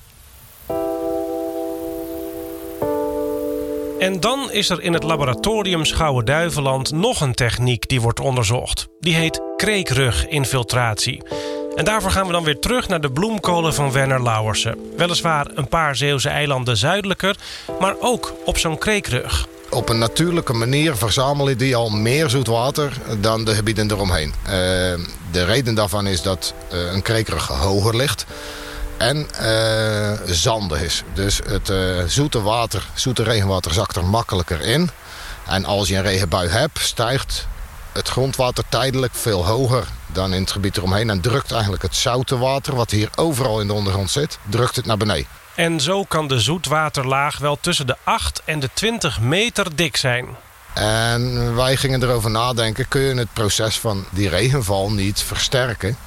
En 3.99 4.19
dan 4.19 4.51
is 4.51 4.69
er 4.69 4.81
in 4.81 4.93
het 4.93 5.03
laboratorium 5.03 5.85
Schouwen-Duiveland 5.85 6.91
nog 6.91 7.21
een 7.21 7.33
techniek 7.33 7.89
die 7.89 8.01
wordt 8.01 8.19
onderzocht. 8.19 8.87
Die 8.99 9.15
heet 9.15 9.41
kreekruginfiltratie. 9.55 11.21
En 11.77 11.85
daarvoor 11.85 12.11
gaan 12.11 12.25
we 12.25 12.31
dan 12.31 12.43
weer 12.43 12.59
terug 12.59 12.87
naar 12.87 13.01
de 13.01 13.11
bloemkolen 13.11 13.73
van 13.73 13.91
Werner 13.91 14.23
Lauwersen. 14.23 14.77
Weliswaar 14.95 15.47
een 15.55 15.67
paar 15.67 15.95
Zeeuwse 15.95 16.29
eilanden 16.29 16.77
zuidelijker, 16.77 17.35
maar 17.79 17.95
ook 17.99 18.33
op 18.45 18.57
zo'n 18.57 18.77
kreekrug. 18.77 19.47
Op 19.69 19.89
een 19.89 19.97
natuurlijke 19.97 20.53
manier 20.53 20.95
verzamelen 20.95 21.57
die 21.57 21.75
al 21.75 21.89
meer 21.89 22.29
zoet 22.29 22.47
water 22.47 22.91
dan 23.19 23.45
de 23.45 23.55
gebieden 23.55 23.91
eromheen. 23.91 24.33
Uh, 24.43 24.49
de 25.31 25.43
reden 25.45 25.75
daarvan 25.75 26.07
is 26.07 26.21
dat 26.21 26.53
uh, 26.73 26.93
een 26.93 27.01
kreekrug 27.01 27.47
hoger 27.47 27.95
ligt 27.95 28.25
en 28.97 29.27
uh, 29.41 30.81
is. 30.81 31.03
Dus 31.13 31.39
het 31.47 31.71
zoete 32.11 32.41
water, 32.41 32.83
zoete 32.93 33.23
regenwater 33.23 33.73
zakt 33.73 33.95
er 33.95 34.05
makkelijker 34.05 34.61
in. 34.61 34.89
En 35.47 35.65
als 35.65 35.87
je 35.87 35.95
een 35.95 36.01
regenbui 36.01 36.49
hebt, 36.49 36.79
stijgt 36.79 37.47
het 37.97 38.10
grondwater 38.10 38.63
tijdelijk 38.69 39.15
veel 39.15 39.45
hoger 39.45 39.88
dan 40.07 40.33
in 40.33 40.41
het 40.41 40.51
gebied 40.51 40.77
eromheen. 40.77 41.10
En 41.10 41.21
drukt 41.21 41.51
eigenlijk 41.51 41.81
het 41.81 41.95
zoute 41.95 42.38
water, 42.38 42.75
wat 42.75 42.91
hier 42.91 43.10
overal 43.15 43.62
in 43.62 43.67
de 43.67 43.73
ondergrond 43.73 44.12
zit, 44.12 44.39
drukt 44.49 44.75
het 44.75 44.86
naar 44.86 44.97
beneden. 44.97 45.27
En 45.55 45.79
zo 45.81 46.03
kan 46.03 46.27
de 46.27 46.39
zoetwaterlaag 46.39 47.38
wel 47.38 47.57
tussen 47.62 47.88
de 47.88 47.95
8 48.03 48.41
en 48.45 48.60
de 48.60 48.69
20 48.73 49.19
meter 49.19 49.75
dik 49.75 49.97
zijn. 49.97 50.27
En 50.73 51.55
wij 51.55 51.75
gingen 51.75 52.03
erover 52.03 52.29
nadenken, 52.29 52.88
kun 52.88 53.01
je 53.01 53.15
het 53.15 53.33
proces 53.33 53.79
van 53.79 54.05
die 54.10 54.29
regenval 54.29 54.91
niet 54.91 55.21
versterken 55.21 55.97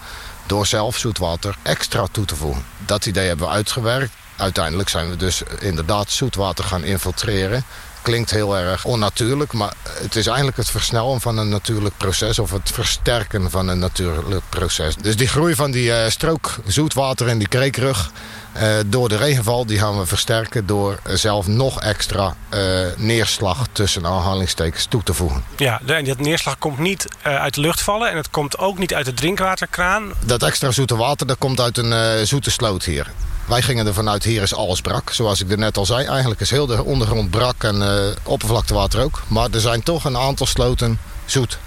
door 0.47 0.67
zelf 0.67 0.97
zoetwater 0.97 1.57
extra 1.63 2.07
toe 2.11 2.25
te 2.25 2.37
voegen. 2.37 2.65
Dat 2.79 3.07
idee 3.07 3.27
hebben 3.27 3.47
we 3.47 3.53
uitgewerkt. 3.53 4.13
Uiteindelijk 4.37 4.89
zijn 4.89 5.11
we 5.11 5.17
dus 5.17 5.43
inderdaad 5.61 6.11
zoetwater 6.11 6.65
gaan 6.65 6.85
infiltreren. 6.85 7.65
Klinkt 8.03 8.31
heel 8.31 8.57
erg 8.57 8.85
onnatuurlijk, 8.85 9.53
maar 9.53 9.73
het 9.83 10.17
is 10.17 10.27
eigenlijk 10.27 10.57
het 10.57 10.71
versnellen 10.71 11.21
van 11.21 11.39
een 11.39 11.49
natuurlijk 11.49 11.97
proces... 11.97 12.39
of 12.39 12.51
het 12.51 12.71
versterken 12.71 13.51
van 13.51 13.69
een 13.69 13.79
natuurlijk 13.79 14.43
proces. 14.49 14.97
Dus 14.97 15.17
die 15.17 15.29
groei 15.29 15.55
van 15.55 15.71
die 15.71 15.87
uh, 15.87 16.09
strook 16.09 16.59
zoetwater 16.67 17.29
in 17.29 17.39
die 17.39 17.49
kreekrug... 17.49 18.11
Uh, 18.57 18.63
door 18.87 19.09
de 19.09 19.17
regenval 19.17 19.67
die 19.67 19.79
gaan 19.79 19.99
we 19.99 20.07
versterken 20.07 20.67
door 20.67 20.99
zelf 21.05 21.47
nog 21.47 21.81
extra 21.81 22.37
uh, 22.55 22.61
neerslag 22.97 23.67
tussen 23.73 24.07
aanhalingstekens 24.07 24.85
toe 24.85 25.03
te 25.03 25.15
voegen. 25.15 25.45
Ja, 25.57 25.81
en 25.87 26.05
dat 26.05 26.19
neerslag 26.19 26.59
komt 26.59 26.79
niet 26.79 27.07
uit 27.23 27.55
de 27.55 27.61
lucht 27.61 27.81
vallen 27.81 28.11
en 28.11 28.17
het 28.17 28.31
komt 28.31 28.59
ook 28.59 28.79
niet 28.79 28.95
uit 28.95 29.05
de 29.05 29.15
drinkwaterkraan. 29.15 30.13
Dat 30.25 30.43
extra 30.43 30.71
zoete 30.71 30.97
water 30.97 31.27
dat 31.27 31.39
komt 31.39 31.61
uit 31.61 31.79
een 31.79 32.27
zoete 32.27 32.51
sloot 32.51 32.85
hier. 32.85 33.07
Wij 33.51 33.63
gingen 33.63 33.87
ervan 33.87 34.09
uit, 34.09 34.25
hier 34.25 34.43
is 34.43 34.55
alles 34.55 34.81
brak. 34.81 35.11
Zoals 35.11 35.41
ik 35.41 35.51
er 35.51 35.59
net 35.59 35.77
al 35.77 35.87
zei, 35.87 36.07
eigenlijk 36.07 36.41
is 36.41 36.51
heel 36.51 36.67
de 36.67 36.85
ondergrond 36.85 37.31
brak 37.31 37.65
en 37.65 37.83
oppervlaktewater 38.23 39.01
ook. 39.03 39.23
Maar 39.29 39.49
er 39.51 39.61
zijn 39.61 39.83
toch 39.83 40.05
een 40.05 40.17
aantal 40.17 40.47
sloten 40.47 40.99
zoet. 41.25 41.59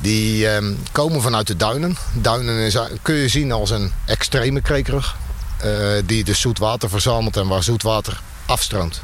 Die 0.00 0.48
ehm, 0.48 0.74
komen 0.92 1.22
vanuit 1.22 1.46
de 1.46 1.56
duinen. 1.56 1.96
Duinen 2.12 2.56
is, 2.58 2.76
kun 3.02 3.14
je 3.14 3.28
zien 3.28 3.52
als 3.52 3.70
een 3.70 3.92
extreme 4.04 4.60
kreekrug. 4.60 5.16
eh, 5.60 5.70
die 6.04 6.24
de 6.24 6.34
zoetwater 6.34 6.88
verzamelt 6.88 7.36
en 7.36 7.48
waar 7.48 7.62
zoetwater 7.62 8.20
afstroomt. 8.46 9.00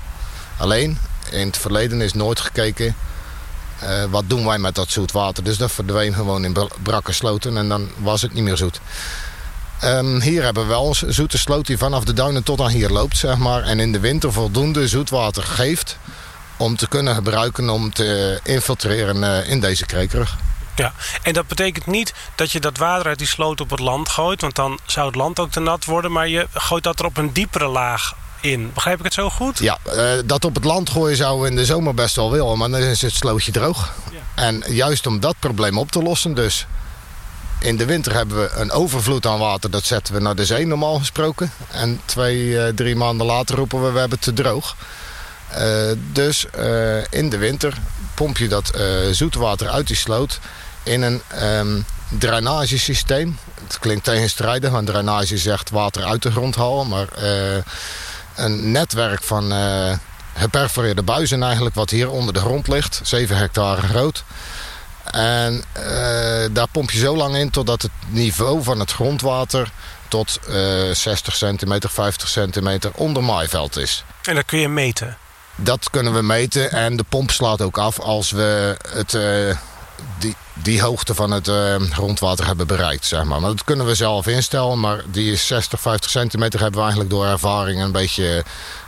Alleen, 0.58 0.98
in 1.30 1.46
het 1.46 1.56
verleden 1.56 2.00
is 2.00 2.12
nooit 2.12 2.40
gekeken... 2.40 2.96
eh, 3.80 4.04
wat 4.10 4.24
doen 4.26 4.46
wij 4.46 4.58
met 4.58 4.74
dat 4.74 4.90
zoetwater. 4.90 5.44
Dus 5.44 5.56
dat 5.56 5.72
verdween 5.72 6.14
gewoon 6.14 6.44
in 6.44 6.52
bra- 6.52 6.66
brakke 6.82 7.12
sloten 7.12 7.56
en 7.56 7.68
dan 7.68 7.88
was 7.96 8.22
het 8.22 8.32
niet 8.32 8.44
meer 8.44 8.56
zoet. 8.56 8.80
Ehm, 9.82 10.20
hier 10.20 10.42
hebben 10.42 10.62
we 10.62 10.68
wel 10.68 10.86
een 11.00 11.12
zoete 11.12 11.38
sloot 11.38 11.66
die 11.66 11.78
vanaf 11.78 12.04
de 12.04 12.12
duinen 12.12 12.42
tot 12.42 12.60
aan 12.60 12.68
hier 12.68 12.88
loopt, 12.88 13.16
zeg 13.16 13.36
maar. 13.36 13.62
En 13.62 13.80
in 13.80 13.92
de 13.92 14.00
winter 14.00 14.32
voldoende 14.32 14.88
zoetwater 14.88 15.42
geeft 15.42 15.98
om 16.56 16.76
te 16.76 16.88
kunnen 16.88 17.14
gebruiken 17.14 17.70
om 17.70 17.92
te 17.92 18.40
infiltreren 18.42 19.24
eh, 19.24 19.50
in 19.50 19.60
deze 19.60 19.86
kreekrug. 19.86 20.36
Ja, 20.76 20.92
en 21.22 21.32
dat 21.32 21.46
betekent 21.46 21.86
niet 21.86 22.14
dat 22.34 22.52
je 22.52 22.60
dat 22.60 22.76
water 22.76 23.06
uit 23.06 23.18
die 23.18 23.26
sloot 23.26 23.60
op 23.60 23.70
het 23.70 23.80
land 23.80 24.08
gooit. 24.08 24.40
Want 24.40 24.54
dan 24.54 24.78
zou 24.86 25.06
het 25.06 25.16
land 25.16 25.40
ook 25.40 25.50
te 25.50 25.60
nat 25.60 25.84
worden. 25.84 26.12
Maar 26.12 26.28
je 26.28 26.46
gooit 26.52 26.82
dat 26.82 26.98
er 26.98 27.04
op 27.04 27.16
een 27.16 27.32
diepere 27.32 27.66
laag 27.66 28.14
in. 28.40 28.70
Begrijp 28.74 28.98
ik 28.98 29.04
het 29.04 29.14
zo 29.14 29.30
goed? 29.30 29.58
Ja, 29.58 29.78
eh, 29.84 30.10
dat 30.24 30.44
op 30.44 30.54
het 30.54 30.64
land 30.64 30.90
gooien 30.90 31.16
zou 31.16 31.40
we 31.40 31.48
in 31.48 31.56
de 31.56 31.64
zomer 31.64 31.94
best 31.94 32.16
wel 32.16 32.30
willen, 32.30 32.58
maar 32.58 32.70
dan 32.70 32.80
is 32.80 33.02
het 33.02 33.14
slootje 33.14 33.52
droog. 33.52 33.92
En 34.34 34.64
juist 34.66 35.06
om 35.06 35.20
dat 35.20 35.34
probleem 35.38 35.78
op 35.78 35.90
te 35.90 36.02
lossen, 36.02 36.34
dus 36.34 36.66
in 37.62 37.76
de 37.76 37.84
winter 37.84 38.14
hebben 38.14 38.36
we 38.36 38.50
een 38.54 38.70
overvloed 38.70 39.26
aan 39.26 39.38
water. 39.38 39.70
Dat 39.70 39.84
zetten 39.84 40.14
we 40.14 40.20
naar 40.20 40.34
de 40.34 40.44
zee 40.44 40.66
normaal 40.66 40.98
gesproken. 40.98 41.52
En 41.70 42.00
twee, 42.04 42.58
eh, 42.58 42.74
drie 42.74 42.96
maanden 42.96 43.26
later 43.26 43.56
roepen 43.56 43.84
we, 43.84 43.90
we 43.90 43.98
hebben 43.98 44.18
te 44.18 44.32
droog. 44.32 44.76
Eh, 45.48 45.90
dus 46.12 46.46
eh, 46.50 47.04
in 47.10 47.30
de 47.30 47.38
winter 47.38 47.78
pomp 48.14 48.38
je 48.38 48.48
dat 48.48 48.70
eh 48.70 48.84
zoetwater 49.10 49.68
uit 49.68 49.86
die 49.86 49.96
sloot 49.96 50.40
in 50.82 51.02
een 51.02 51.22
ehm, 51.28 51.80
drainagesysteem. 52.18 53.38
Het 53.66 53.78
klinkt 53.78 54.04
tegenstrijdig, 54.04 54.70
want 54.70 54.86
drainage 54.86 55.38
zegt 55.38 55.70
water 55.70 56.04
uit 56.04 56.22
de 56.22 56.30
grond 56.30 56.56
halen. 56.56 56.88
Maar 56.88 57.08
een 58.34 58.70
netwerk 58.70 59.22
van 59.22 59.52
geperforeerde 60.36 61.02
buizen 61.02 61.42
eigenlijk, 61.42 61.74
wat 61.74 61.90
hier 61.90 62.10
onder 62.10 62.34
de 62.34 62.40
grond 62.40 62.68
ligt. 62.68 63.00
7 63.02 63.36
hectare 63.36 63.82
groot. 63.82 64.24
En 65.10 65.64
eh, 65.72 65.84
daar 66.52 66.68
pomp 66.72 66.90
je 66.90 66.98
zo 66.98 67.16
lang 67.16 67.36
in 67.36 67.50
totdat 67.50 67.82
het 67.82 67.90
niveau 68.08 68.62
van 68.62 68.80
het 68.80 68.92
grondwater 68.92 69.70
tot 70.08 70.38
eh 70.48 70.90
60 70.92 71.36
centimeter, 71.36 71.90
50 71.90 72.28
centimeter 72.28 72.90
onder 72.94 73.24
maaiveld 73.24 73.76
is. 73.76 74.04
En 74.22 74.34
dat 74.34 74.44
kun 74.44 74.58
je 74.58 74.68
meten. 74.68 75.16
Dat 75.56 75.90
kunnen 75.90 76.14
we 76.14 76.22
meten 76.22 76.70
en 76.70 76.96
de 76.96 77.04
pomp 77.08 77.30
slaat 77.30 77.62
ook 77.62 77.78
af 77.78 78.00
als 78.00 78.30
we 78.30 78.76
het, 78.88 79.14
eh, 79.14 79.56
die, 80.18 80.36
die 80.54 80.82
hoogte 80.82 81.14
van 81.14 81.30
het 81.30 81.48
eh, 81.48 81.74
grondwater 81.80 82.46
hebben 82.46 82.66
bereikt. 82.66 83.06
Zeg 83.06 83.24
maar. 83.24 83.40
maar 83.40 83.50
dat 83.50 83.64
kunnen 83.64 83.86
we 83.86 83.94
zelf 83.94 84.26
instellen, 84.26 84.80
maar 84.80 85.02
die 85.06 85.36
60, 85.36 85.80
50 85.80 86.10
centimeter 86.10 86.60
hebben 86.60 86.78
we 86.78 86.84
eigenlijk 86.84 87.10
door 87.10 87.26
ervaring 87.26 87.82
een 87.82 87.92
beetje 87.92 88.44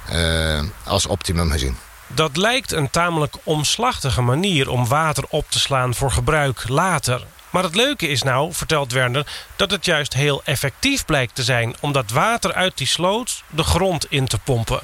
eh, 0.09 0.63
als 0.85 1.07
optimum 1.07 1.51
gezien. 1.51 1.77
Dat 2.07 2.37
lijkt 2.37 2.73
een 2.73 2.91
tamelijk 2.91 3.37
omslachtige 3.43 4.21
manier 4.21 4.71
om 4.71 4.87
water 4.87 5.25
op 5.29 5.51
te 5.51 5.59
slaan 5.59 5.95
voor 5.95 6.11
gebruik 6.11 6.69
later. 6.69 7.27
Maar 7.51 7.63
het 7.63 7.75
leuke 7.75 8.09
is 8.09 8.23
nou, 8.23 8.53
vertelt 8.53 8.93
Werner, 8.93 9.27
dat 9.57 9.71
het 9.71 9.85
juist 9.85 10.15
heel 10.15 10.43
effectief 10.45 11.05
blijkt 11.05 11.35
te 11.35 11.43
zijn 11.43 11.75
om 11.81 11.93
dat 11.93 12.11
water 12.11 12.55
uit 12.55 12.79
die 12.79 12.87
sloot 12.87 13.43
de 13.51 13.63
grond 13.63 14.07
in 14.11 14.27
te 14.27 14.39
pompen. 14.39 14.81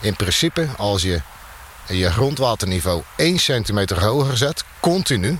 In 0.00 0.16
principe, 0.16 0.68
als 0.76 1.02
je 1.02 1.20
je 1.86 2.10
grondwaterniveau 2.10 3.02
1 3.16 3.38
centimeter 3.38 4.04
hoger 4.04 4.36
zet, 4.36 4.64
continu... 4.80 5.38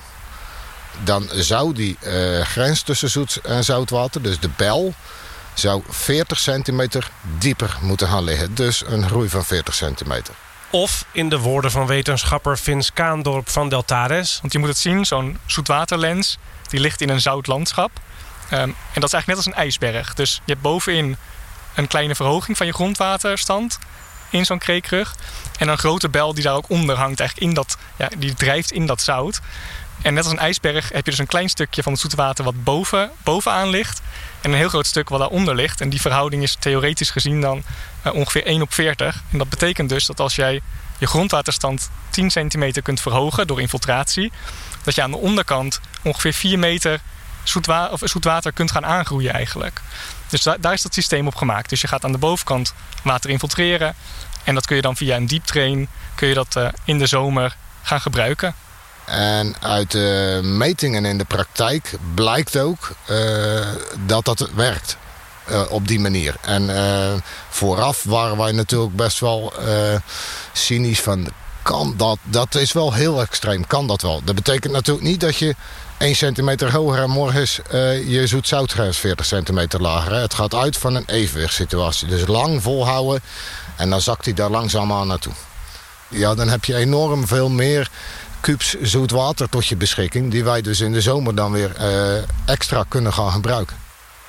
dan 1.03 1.29
zou 1.33 1.73
die 1.73 1.97
eh, 1.99 2.41
grens 2.41 2.81
tussen 2.81 3.09
zoet 3.09 3.39
en 3.43 3.63
zoutwater, 3.63 4.21
dus 4.21 4.39
de 4.39 4.49
bel... 4.55 4.93
zou 5.53 5.83
40 5.89 6.39
centimeter 6.39 7.09
dieper 7.37 7.77
moeten 7.81 8.07
gaan 8.07 8.23
liggen. 8.23 8.55
Dus 8.55 8.83
een 8.85 9.07
groei 9.07 9.29
van 9.29 9.45
40 9.45 9.73
centimeter. 9.73 10.33
Of 10.69 11.05
in 11.11 11.29
de 11.29 11.39
woorden 11.39 11.71
van 11.71 11.87
wetenschapper 11.87 12.57
Vins 12.57 12.93
Kaandorp 12.93 13.49
van 13.49 13.69
Deltares... 13.69 14.37
Want 14.41 14.53
je 14.53 14.59
moet 14.59 14.67
het 14.67 14.77
zien, 14.77 15.05
zo'n 15.05 15.37
zoetwaterlens, 15.45 16.37
die 16.67 16.79
ligt 16.79 17.01
in 17.01 17.09
een 17.09 17.21
zout 17.21 17.47
landschap. 17.47 17.91
Ehm, 18.49 18.61
en 18.61 19.01
dat 19.01 19.03
is 19.03 19.13
eigenlijk 19.13 19.27
net 19.27 19.37
als 19.37 19.45
een 19.45 19.53
ijsberg. 19.53 20.13
Dus 20.13 20.33
je 20.33 20.51
hebt 20.51 20.61
bovenin 20.61 21.17
een 21.75 21.87
kleine 21.87 22.15
verhoging 22.15 22.57
van 22.57 22.65
je 22.65 22.73
grondwaterstand 22.73 23.79
in 24.29 24.45
zo'n 24.45 24.57
kreekrug. 24.57 25.15
En 25.57 25.67
een 25.67 25.77
grote 25.77 26.09
bel 26.09 26.33
die 26.33 26.43
daar 26.43 26.55
ook 26.55 26.69
onder 26.69 26.95
hangt, 26.95 27.19
eigenlijk 27.19 27.49
in 27.49 27.55
dat, 27.55 27.77
ja, 27.97 28.09
die 28.17 28.33
drijft 28.33 28.71
in 28.71 28.85
dat 28.85 29.01
zout. 29.01 29.41
En 30.01 30.13
net 30.13 30.23
als 30.23 30.33
een 30.33 30.39
ijsberg 30.39 30.89
heb 30.89 31.05
je 31.05 31.11
dus 31.11 31.19
een 31.19 31.25
klein 31.27 31.49
stukje 31.49 31.83
van 31.83 31.91
het 31.91 32.01
zoete 32.01 32.15
water 32.15 32.43
wat 32.43 32.63
boven, 32.63 33.11
bovenaan 33.23 33.69
ligt. 33.69 34.01
En 34.41 34.51
een 34.51 34.57
heel 34.57 34.69
groot 34.69 34.85
stuk 34.85 35.09
wat 35.09 35.19
daaronder 35.19 35.55
ligt. 35.55 35.81
En 35.81 35.89
die 35.89 36.01
verhouding 36.01 36.43
is 36.43 36.55
theoretisch 36.59 37.09
gezien 37.09 37.41
dan 37.41 37.63
eh, 38.01 38.13
ongeveer 38.13 38.45
1 38.45 38.61
op 38.61 38.73
40. 38.73 39.21
En 39.31 39.37
dat 39.37 39.49
betekent 39.49 39.89
dus 39.89 40.05
dat 40.05 40.19
als 40.19 40.35
jij 40.35 40.61
je 40.97 41.07
grondwaterstand 41.07 41.89
10 42.09 42.31
centimeter 42.31 42.81
kunt 42.81 43.01
verhogen 43.01 43.47
door 43.47 43.61
infiltratie, 43.61 44.31
dat 44.83 44.95
je 44.95 45.01
aan 45.01 45.11
de 45.11 45.17
onderkant 45.17 45.79
ongeveer 46.03 46.33
4 46.33 46.59
meter 46.59 46.99
zoetwa 47.43 47.87
of 47.87 48.01
zoetwater 48.03 48.51
kunt 48.53 48.71
gaan 48.71 48.85
aangroeien 48.85 49.33
eigenlijk. 49.33 49.81
Dus 50.29 50.43
da- 50.43 50.57
daar 50.59 50.73
is 50.73 50.81
dat 50.81 50.93
systeem 50.93 51.27
op 51.27 51.35
gemaakt. 51.35 51.69
Dus 51.69 51.81
je 51.81 51.87
gaat 51.87 52.03
aan 52.03 52.11
de 52.11 52.17
bovenkant 52.17 52.73
water 53.03 53.29
infiltreren. 53.29 53.95
En 54.43 54.53
dat 54.53 54.65
kun 54.65 54.75
je 54.75 54.81
dan 54.81 54.95
via 54.95 55.15
een 55.15 55.27
dieptrain 55.27 55.87
kun 56.15 56.27
je 56.27 56.33
dat 56.33 56.55
eh, 56.55 56.67
in 56.83 56.97
de 56.97 57.05
zomer 57.05 57.55
gaan 57.81 58.01
gebruiken. 58.01 58.55
En 59.07 59.55
uit 59.61 59.91
de 59.91 60.39
metingen 60.43 61.05
in 61.05 61.17
de 61.17 61.25
praktijk 61.25 61.93
blijkt 62.13 62.57
ook 62.57 62.91
eh, 63.05 63.15
dat 64.05 64.25
dat 64.25 64.49
werkt. 64.55 64.97
eh, 65.45 65.61
op 65.69 65.87
die 65.87 65.99
manier. 65.99 66.35
En 66.41 66.75
eh, 66.75 67.13
vooraf 67.49 68.03
waren 68.03 68.37
wij 68.37 68.51
natuurlijk 68.51 68.95
best 68.95 69.19
wel 69.19 69.53
cynisch 70.53 71.01
van... 71.01 71.27
Kan 71.61 71.93
dat, 71.97 72.17
dat 72.23 72.55
is 72.55 72.71
wel 72.71 72.93
heel 72.93 73.21
extreem, 73.21 73.67
kan 73.67 73.87
dat 73.87 74.01
wel. 74.01 74.21
Dat 74.23 74.35
betekent 74.35 74.73
natuurlijk 74.73 75.05
niet 75.07 75.19
dat 75.19 75.37
je 75.37 75.55
1 75.97 76.15
centimeter 76.15 76.71
hoger 76.71 77.01
en 77.03 77.09
morgen 77.09 77.41
is 77.41 77.59
eh, 77.69 78.09
je 78.09 78.27
zoet-zoutgrens 78.27 78.97
40 78.97 79.25
centimeter 79.25 79.81
lager. 79.81 80.13
Het 80.13 80.33
gaat 80.33 80.55
uit 80.55 80.77
van 80.77 80.95
een 80.95 81.03
evenwichtssituatie. 81.05 82.07
Dus 82.07 82.27
lang 82.27 82.61
volhouden 82.61 83.21
en 83.75 83.89
dan 83.89 84.01
zakt 84.01 84.25
hij 84.25 84.33
daar 84.33 84.49
langzaam 84.49 84.91
aan 84.93 85.07
naartoe. 85.07 85.33
Ja, 86.07 86.35
dan 86.35 86.49
heb 86.49 86.65
je 86.65 86.75
enorm 86.75 87.27
veel 87.27 87.49
meer 87.49 87.89
kubus 88.47 88.75
zoet 88.81 89.11
water 89.11 89.49
tot 89.49 89.67
je 89.67 89.75
beschikking... 89.75 90.31
die 90.31 90.43
wij 90.43 90.61
dus 90.61 90.79
in 90.79 90.91
de 90.91 91.01
zomer 91.01 91.35
dan 91.35 91.51
weer 91.51 91.75
eh, 91.75 92.17
extra 92.45 92.85
kunnen 92.87 93.13
gaan 93.13 93.31
gebruiken. 93.31 93.77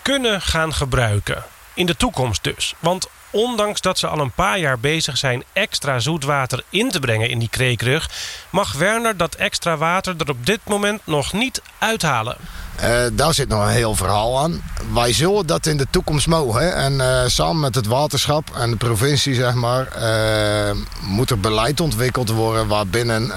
kunnen 0.03 0.41
gaan 0.41 0.75
gebruiken. 0.75 1.45
In 1.75 1.87
de 1.87 1.97
toekomst 1.97 2.45
dus. 2.45 2.75
Want 2.79 3.09
ondanks 3.31 3.81
dat 3.81 3.99
ze 3.99 4.07
al 4.07 4.19
een 4.19 4.33
paar 4.33 4.59
jaar 4.59 4.79
bezig 4.79 5.17
zijn 5.17 5.45
extra 5.53 5.99
zoetwater 5.99 6.63
in 6.69 6.91
te 6.91 7.01
brengen 7.01 7.31
in 7.31 7.39
die 7.39 7.49
kreekrug, 7.49 8.11
mag 8.51 8.73
Werner 8.73 9.17
dat 9.17 9.35
extra 9.35 9.77
water 9.77 10.15
er 10.19 10.31
op 10.31 10.47
dit 10.47 10.61
moment 10.65 11.01
nog 11.05 11.33
niet 11.33 11.63
uithalen. 11.79 12.37
Eh, 12.77 13.01
daar 13.13 13.35
zit 13.35 13.49
nog 13.49 13.63
een 13.63 13.69
heel 13.69 13.95
verhaal 13.95 14.39
aan. 14.39 14.63
Wij 14.93 15.13
zullen 15.13 15.47
dat 15.47 15.67
in 15.67 15.77
de 15.77 15.87
toekomst 15.91 16.27
mogen. 16.27 16.75
En 16.75 17.01
eh, 17.01 17.27
samen 17.27 17.61
met 17.61 17.75
het 17.75 17.87
waterschap 17.87 18.51
en 18.57 18.71
de 18.71 18.77
provincie, 18.77 19.35
zeg 19.35 19.55
maar, 19.55 19.87
eh, 19.87 20.77
moet 21.01 21.31
er 21.31 21.41
beleid 21.41 21.81
ontwikkeld 21.81 22.31
worden 22.31 22.67
waarbinnen 22.67 23.33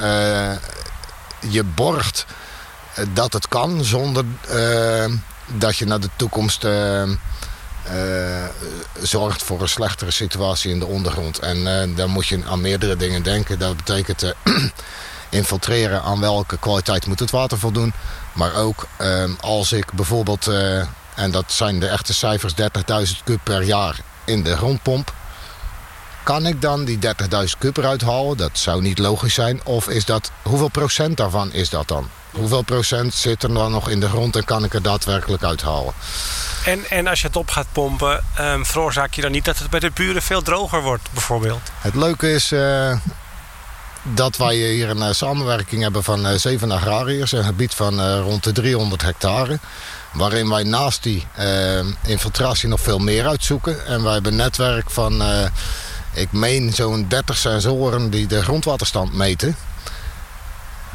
je 1.49 1.63
borgt 1.63 2.25
dat 3.13 3.33
het 3.33 3.47
kan 3.47 3.83
zonder 3.83 4.25
dat 5.47 5.77
je 5.77 5.85
naar 5.85 5.99
de 5.99 6.09
toekomst 6.15 6.65
eh, 7.83 8.45
zorgt 9.01 9.43
voor 9.43 9.61
een 9.61 9.69
slechtere 9.69 10.11
situatie 10.11 10.71
in 10.71 10.79
de 10.79 10.85
ondergrond. 10.85 11.39
En 11.39 11.81
eh, 11.81 11.95
dan 11.95 12.09
moet 12.09 12.27
je 12.27 12.43
aan 12.45 12.61
meerdere 12.61 12.95
dingen 12.95 13.23
denken. 13.23 13.59
Dat 13.59 13.77
betekent 13.77 14.23
eh, 14.23 14.31
infiltreren 15.29 16.01
aan 16.01 16.19
welke 16.19 16.57
kwaliteit 16.57 17.07
moet 17.07 17.19
het 17.19 17.31
water 17.31 17.59
voldoen. 17.59 17.93
Maar 18.33 18.55
ook 18.55 18.87
als 19.39 19.71
ik 19.71 19.93
bijvoorbeeld, 19.93 20.47
en 21.15 21.31
dat 21.31 21.51
zijn 21.51 21.79
de 21.79 21.87
echte 21.87 22.13
cijfers, 22.13 22.53
30.000 22.53 23.23
kub 23.23 23.39
per 23.43 23.61
jaar 23.61 23.99
in 24.25 24.43
de 24.43 24.57
grondpomp. 24.57 25.13
Kan 26.23 26.45
ik 26.45 26.61
dan 26.61 26.85
die 26.85 26.99
30.000 27.05 27.57
kub 27.57 27.77
eruit 27.77 28.01
halen? 28.01 28.37
Dat 28.37 28.57
zou 28.57 28.81
niet 28.81 28.99
logisch 28.99 29.33
zijn. 29.33 29.65
Of 29.65 29.89
is 29.89 30.05
dat, 30.05 30.31
hoeveel 30.41 30.69
procent 30.69 31.17
daarvan 31.17 31.53
is 31.53 31.69
dat 31.69 31.87
dan? 31.87 32.09
Hoeveel 32.31 32.61
procent 32.61 33.13
zit 33.13 33.43
er 33.43 33.53
dan 33.53 33.71
nog 33.71 33.89
in 33.89 33.99
de 33.99 34.09
grond 34.09 34.35
en 34.35 34.45
kan 34.45 34.63
ik 34.63 34.73
er 34.73 34.81
daadwerkelijk 34.81 35.43
uithalen? 35.43 35.93
En, 36.65 36.89
en 36.89 37.07
als 37.07 37.21
je 37.21 37.27
het 37.27 37.35
op 37.35 37.49
gaat 37.49 37.67
pompen, 37.71 38.23
ehm, 38.35 38.63
veroorzaak 38.63 39.13
je 39.13 39.21
dan 39.21 39.31
niet 39.31 39.45
dat 39.45 39.57
het 39.57 39.69
bij 39.69 39.79
de 39.79 39.91
buren 39.93 40.21
veel 40.21 40.41
droger 40.41 40.81
wordt, 40.81 41.09
bijvoorbeeld? 41.11 41.61
Het 41.79 41.95
leuke 41.95 42.33
is 42.33 42.51
eh, 42.51 42.97
dat 44.03 44.37
wij 44.37 44.55
hier 44.55 44.89
een 44.89 45.01
eh, 45.01 45.13
samenwerking 45.13 45.81
hebben 45.81 46.03
van 46.03 46.27
eh, 46.27 46.37
zeven 46.37 46.71
agrariërs. 46.71 47.31
Een 47.31 47.43
gebied 47.43 47.73
van 47.73 48.17
rond 48.19 48.43
de 48.43 48.51
300 48.51 49.01
hectare. 49.01 49.59
Waarin 50.13 50.49
wij 50.49 50.63
naast 50.63 51.03
die 51.03 51.27
infiltratie 52.05 52.69
nog 52.69 52.81
veel 52.81 52.99
meer 52.99 53.27
uitzoeken. 53.27 53.85
En 53.85 54.03
wij 54.03 54.13
hebben 54.13 54.31
een 54.31 54.37
netwerk 54.37 54.89
van, 54.89 55.23
ik 56.13 56.31
meen 56.31 56.73
zo'n 56.73 57.05
30 57.07 57.37
sensoren 57.37 58.09
die 58.09 58.27
de 58.27 58.43
grondwaterstand 58.43 59.13
meten. 59.13 59.55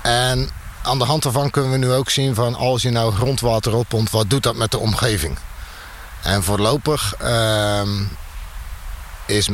En 0.03 0.51
aan 0.87 0.99
de 0.99 1.05
hand 1.05 1.23
daarvan 1.23 1.51
kunnen 1.51 1.71
we 1.71 1.77
nu 1.77 1.93
ook 1.93 2.11
zien 2.11 2.35
van 2.35 2.55
als 2.55 2.83
je 2.83 2.91
nou 2.91 3.13
grondwater 3.13 3.75
oppompt, 3.75 4.11
wat 4.11 4.31
doet 4.31 4.43
dat 4.43 4.57
met 4.57 4.71
de 4.71 4.79
omgeving? 4.79 5.39
En 6.23 6.43
voorlopig 6.43 7.15
ehm, 7.15 8.03
is 9.27 9.49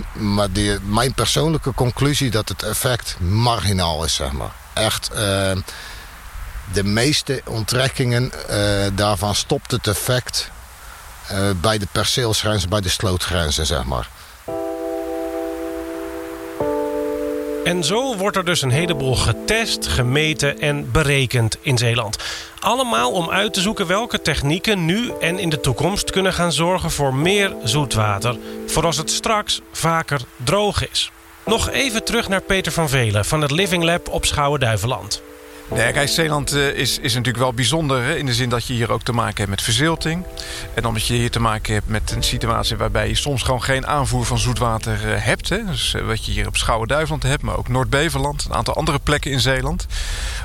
mijn 0.83 1.15
persoonlijke 1.15 1.75
conclusie 1.75 2.31
dat 2.31 2.49
het 2.49 2.63
effect 2.63 3.17
marginaal 3.21 4.05
is, 4.05 4.15
zeg 4.15 4.33
maar. 4.33 4.53
Echt, 4.73 5.11
ehm, 5.11 5.61
de 6.73 6.85
meeste 6.85 7.43
onttrekkingen 7.47 8.33
uh, 8.51 8.57
daarvan 8.95 9.35
stopt 9.35 9.71
het 9.71 9.87
effect 9.87 10.51
uh, 11.33 11.39
bij 11.61 11.79
de 11.79 11.87
perceelsgrenzen, 11.93 12.69
bij 12.69 12.81
de 12.81 12.89
slootgrenzen, 12.89 13.67
zeg 13.67 13.85
maar. 13.85 14.09
En 17.65 17.85
zo 17.85 18.17
wordt 18.17 18.37
er 18.37 18.45
dus 18.45 18.63
een 18.63 18.71
heleboel 18.71 19.15
getest, 19.15 19.87
gemeten 19.87 20.61
en 20.61 20.91
berekend 20.91 21.59
in 21.61 21.79
Zeeland. 21.79 22.17
Allemaal 22.61 23.13
om 23.13 23.31
uit 23.31 23.55
te 23.55 23.61
zoeken 23.61 23.87
welke 23.87 24.23
technieken 24.23 24.85
nu 24.85 25.13
en 25.21 25.39
in 25.39 25.49
de 25.49 25.61
toekomst 25.61 26.11
kunnen 26.11 26.33
gaan 26.33 26.53
zorgen 26.53 26.91
voor 26.91 27.15
meer 27.15 27.55
zoetwater. 27.65 28.37
Voor 28.67 28.85
als 28.85 28.97
het 28.97 29.11
straks 29.11 29.61
vaker 29.73 30.21
droog 30.45 30.91
is. 30.91 31.11
Nog 31.45 31.71
even 31.71 32.05
terug 32.05 32.29
naar 32.29 32.41
Peter 32.41 32.73
van 32.73 32.89
Velen 32.89 33.25
van 33.25 33.41
het 33.41 33.51
Living 33.51 33.85
Lab 33.85 34.09
op 34.09 34.25
Schouwen-Duiveland. 34.25 35.23
Nee, 35.75 35.93
kijk, 35.93 36.09
Zeeland 36.09 36.55
uh, 36.55 36.69
is, 36.69 36.99
is 36.99 37.15
natuurlijk 37.15 37.45
wel 37.45 37.53
bijzonder. 37.53 38.03
Hè, 38.03 38.17
in 38.17 38.27
de 38.27 38.35
zin 38.35 38.49
dat 38.49 38.67
je 38.67 38.73
hier 38.73 38.93
ook 38.93 39.03
te 39.03 39.13
maken 39.13 39.37
hebt 39.37 39.51
met 39.51 39.63
verzilting. 39.63 40.25
En 40.75 40.87
omdat 40.87 41.07
je 41.07 41.15
hier 41.15 41.31
te 41.31 41.41
maken 41.41 41.75
hebt 41.75 41.89
met 41.89 42.11
een 42.11 42.23
situatie 42.23 42.77
waarbij 42.77 43.09
je 43.09 43.15
soms 43.15 43.43
gewoon 43.43 43.63
geen 43.63 43.87
aanvoer 43.87 44.25
van 44.25 44.39
zoetwater 44.39 45.07
uh, 45.07 45.25
hebt. 45.25 45.49
Hè. 45.49 45.65
Dus 45.65 45.95
uh, 45.95 46.07
wat 46.07 46.25
je 46.25 46.33
hier 46.33 46.47
op 46.47 46.57
Schouwen-Duiveland 46.57 47.23
hebt, 47.23 47.43
maar 47.43 47.57
ook 47.57 47.69
Noord-Beverland. 47.69 48.45
Een 48.45 48.55
aantal 48.55 48.75
andere 48.75 48.99
plekken 48.99 49.31
in 49.31 49.41
Zeeland. 49.41 49.87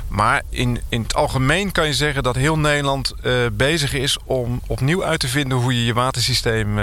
Maar 0.08 0.42
in, 0.50 0.80
in 0.88 1.02
het 1.02 1.14
algemeen 1.14 1.72
kan 1.72 1.86
je 1.86 1.94
zeggen 1.94 2.22
dat 2.22 2.36
heel 2.36 2.58
Nederland 2.58 3.14
bezig 3.52 3.94
is 3.94 4.18
om 4.24 4.60
opnieuw 4.66 5.04
uit 5.04 5.20
te 5.20 5.28
vinden 5.28 5.58
hoe 5.58 5.74
je 5.74 5.84
je 5.84 5.94
watersysteem 5.94 6.78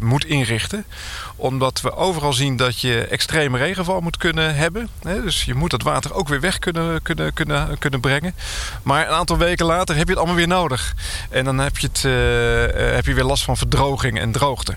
moet 0.00 0.24
inrichten 0.24 0.84
omdat 1.36 1.80
we 1.80 1.96
overal 1.96 2.32
zien 2.32 2.56
dat 2.56 2.80
je 2.80 3.06
extreme 3.06 3.58
regenval 3.58 4.00
moet 4.00 4.16
kunnen 4.16 4.54
hebben. 4.54 4.88
Dus 5.02 5.44
je 5.44 5.54
moet 5.54 5.70
dat 5.70 5.82
water 5.82 6.14
ook 6.14 6.28
weer 6.28 6.40
weg 6.40 6.58
kunnen, 6.58 7.02
kunnen, 7.02 7.32
kunnen, 7.32 7.73
kunnen 7.78 8.00
brengen. 8.00 8.34
Maar 8.82 9.06
een 9.08 9.14
aantal 9.14 9.36
weken 9.36 9.66
later 9.66 9.96
heb 9.96 10.04
je 10.04 10.10
het 10.10 10.18
allemaal 10.18 10.36
weer 10.36 10.48
nodig. 10.48 10.94
En 11.30 11.44
dan 11.44 11.58
heb 11.58 11.78
je, 11.78 11.86
het, 11.86 12.02
uh, 12.06 12.94
heb 12.94 13.06
je 13.06 13.14
weer 13.14 13.24
last 13.24 13.44
van 13.44 13.56
verdroging 13.56 14.20
en 14.20 14.32
droogte. 14.32 14.76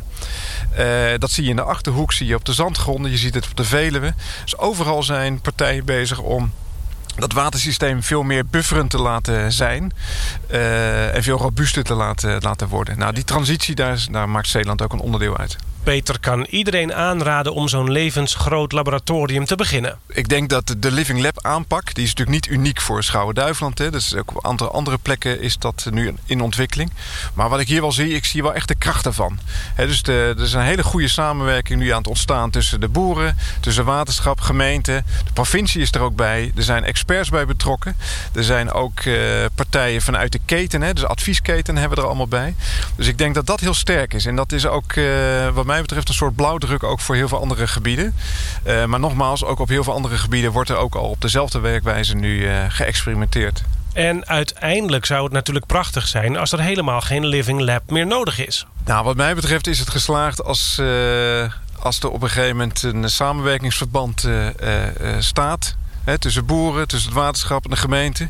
Dat 1.18 1.32
zie 1.32 1.44
je 1.44 1.50
in 1.50 1.56
de 1.56 1.62
Achterhoek, 1.62 2.14
zie 2.14 2.28
je 2.28 2.36
op 2.36 2.46
de 2.46 2.54
zandgronden. 2.54 3.12
Je 3.12 3.18
ziet 3.18 3.34
het 3.34 3.46
op 3.46 3.58
de 3.58 3.64
Veluwe. 3.64 4.14
Dus 4.44 4.58
overal 4.58 5.04
zijn 5.04 5.42
partijen 5.42 5.86
bezig 5.86 6.20
om 6.20 6.52
dat 7.16 7.34
watersysteem 7.34 8.04
veel 8.04 8.24
meer 8.24 8.46
bufferend 8.46 8.90
te 8.90 9.02
laten 9.02 9.52
zijn. 9.52 9.94
En 10.48 11.24
veel 11.24 11.38
robuuster 11.38 11.84
te 11.84 11.94
laten, 11.94 12.42
laten 12.42 12.68
worden. 12.68 12.98
Nou, 12.98 13.14
die 13.14 13.24
transitie, 13.24 13.76
daar, 13.76 14.06
daar 14.12 14.30
maakt 14.30 14.48
Zeeland 14.48 14.82
ook 14.82 14.94
een 14.94 15.00
onderdeel 15.00 15.38
uit. 15.38 15.58
Peter 15.88 16.20
kan 16.20 16.46
iedereen 16.50 16.94
aanraden 16.94 17.54
om 17.54 17.68
zo'n 17.68 17.92
levensgroot 17.92 18.72
laboratorium 18.72 19.46
te 19.46 19.56
beginnen. 19.56 20.00
Ik 20.08 20.30
denk 20.30 20.50
dat 20.50 20.76
de 20.78 20.92
Living 20.92 21.22
Lab 21.22 21.44
aanpak, 21.44 21.94
die 21.94 22.04
is 22.04 22.14
natuurlijk 22.14 22.48
niet 22.48 22.58
uniek 22.58 22.82
voor 22.82 23.04
Schouwen-Duiveland. 23.04 23.78
Dus 23.78 24.16
ook 24.16 24.36
op 24.36 24.46
andere, 24.46 24.70
andere 24.70 24.98
plekken 24.98 25.42
is 25.42 25.58
dat 25.58 25.88
nu 25.92 26.14
in 26.26 26.42
ontwikkeling. 26.42 26.92
Maar 27.34 27.50
wat 27.50 27.60
ik 27.60 27.68
hier 27.68 27.82
wel 27.82 27.92
zie, 27.92 28.14
ik 28.14 28.26
zie 28.26 28.42
wel 28.42 28.54
echt 28.54 28.68
de 28.68 28.76
kracht 28.76 29.06
ervan. 29.06 29.40
dus 29.76 30.02
de, 30.04 30.34
er 30.38 30.44
is 30.44 30.54
een 30.54 30.62
hele 30.62 30.84
goede 30.84 31.08
samenwerking 31.08 31.80
nu 31.80 31.90
aan 31.90 31.98
het 31.98 32.08
ontstaan 32.08 32.50
tussen 32.50 32.80
de 32.80 32.88
boeren, 32.88 33.38
tussen 33.60 33.86
waterschap, 33.86 34.40
gemeente. 34.40 35.04
De 35.26 35.34
provincie 35.34 35.82
is 35.82 35.92
er 35.92 36.02
ook 36.02 36.16
bij. 36.16 36.52
Er 36.56 36.64
zijn 36.64 36.84
experts 36.84 37.30
bij 37.30 37.46
betrokken. 37.46 37.96
Er 38.34 38.44
zijn 38.44 38.72
ook 38.72 39.04
uh, 39.04 39.46
partijen 39.56 40.02
vanuit 40.02 40.32
de 40.32 40.40
keten, 40.46 40.82
hè, 40.82 40.94
dus 40.94 41.06
adviesketen 41.06 41.76
hebben 41.76 41.98
we 41.98 42.04
er 42.04 42.10
allemaal 42.10 42.28
bij. 42.28 42.56
Dus 42.96 43.08
ik 43.08 43.18
denk 43.18 43.36
dat 43.36 43.46
dat 43.46 43.60
heel 43.60 43.74
sterk 43.74 44.14
is. 44.14 44.26
En 44.26 44.36
dat 44.36 44.52
is 44.52 44.66
ook 44.66 44.96
uh, 44.96 45.50
wat 45.50 45.66
mij 45.66 45.76
mij 45.78 45.86
betreft 45.86 46.10
een 46.10 46.16
soort 46.26 46.36
blauwdruk 46.36 46.84
ook 46.84 47.00
voor 47.00 47.16
heel 47.16 47.28
veel 47.28 47.40
andere 47.40 47.68
gebieden. 47.68 48.16
Uh, 48.68 48.86
maar 48.86 49.00
nogmaals, 49.00 49.44
ook 49.44 49.60
op 49.60 49.68
heel 49.68 49.84
veel 49.84 49.94
andere 49.94 50.18
gebieden 50.18 50.52
wordt 50.52 50.70
er 50.70 50.76
ook 50.76 50.96
al 50.96 51.10
op 51.10 51.22
dezelfde 51.22 51.60
werkwijze 51.60 52.16
nu 52.16 52.38
uh, 52.38 52.64
geëxperimenteerd. 52.68 53.64
En 53.94 54.28
uiteindelijk 54.28 55.06
zou 55.06 55.24
het 55.24 55.32
natuurlijk 55.32 55.66
prachtig 55.66 56.08
zijn 56.08 56.38
als 56.38 56.52
er 56.52 56.62
helemaal 56.62 57.02
geen 57.02 57.26
living 57.26 57.62
lab 57.62 57.90
meer 57.90 58.08
nodig 58.08 58.46
is. 58.46 58.66
Nou, 58.86 59.04
wat 59.04 59.16
mij 59.16 59.36
betreft 59.36 59.68
is 59.68 59.80
het 59.80 59.90
geslaagd 59.90 60.44
als, 60.44 60.78
uh, 60.80 61.52
als 61.80 62.00
er 62.00 62.10
op 62.10 62.22
een 62.22 62.30
gegeven 62.30 62.58
moment 62.58 62.84
een 62.84 63.10
samenwerkingsverband 63.10 64.28
staat. 65.20 65.76
Hè, 66.04 66.18
tussen 66.18 66.46
boeren, 66.46 66.88
tussen 66.88 67.10
het 67.10 67.20
waterschap 67.20 67.64
en 67.64 67.70
de 67.70 67.76
gemeente. 67.76 68.28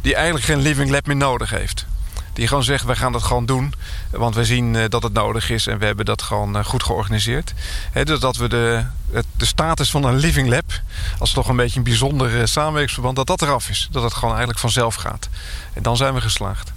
Die 0.00 0.14
eigenlijk 0.14 0.44
geen 0.44 0.60
living 0.60 0.90
lab 0.90 1.06
meer 1.06 1.16
nodig 1.16 1.50
heeft. 1.50 1.86
Die 2.32 2.48
gewoon 2.48 2.64
zegt, 2.64 2.84
wij 2.84 2.96
gaan 2.96 3.12
dat 3.12 3.22
gewoon 3.22 3.46
doen. 3.46 3.74
Want 4.10 4.34
we 4.34 4.44
zien 4.44 4.74
uh, 4.74 4.84
dat 4.88 5.02
het 5.02 5.12
nodig 5.12 5.50
is 5.50 5.66
en 5.66 5.78
we 5.78 5.84
hebben 5.84 6.04
dat 6.04 6.22
gewoon 6.22 6.56
uh, 6.56 6.64
goed 6.64 6.82
georganiseerd. 6.82 7.52
Dus 8.04 8.20
dat 8.20 8.36
we 8.36 8.48
de, 8.48 8.84
de 9.36 9.44
status 9.44 9.90
van 9.90 10.04
een 10.04 10.16
living 10.16 10.48
lab... 10.48 10.80
als 11.18 11.32
toch 11.32 11.48
een 11.48 11.56
beetje 11.56 11.78
een 11.78 11.84
bijzonder 11.84 12.48
samenwerkingsverband... 12.48 13.16
dat 13.16 13.26
dat 13.26 13.42
eraf 13.42 13.68
is. 13.68 13.88
Dat 13.90 14.02
het 14.02 14.14
gewoon 14.14 14.30
eigenlijk 14.30 14.58
vanzelf 14.58 14.94
gaat. 14.94 15.28
En 15.72 15.82
dan 15.82 15.96
zijn 15.96 16.14
we 16.14 16.20
geslaagd. 16.20 16.72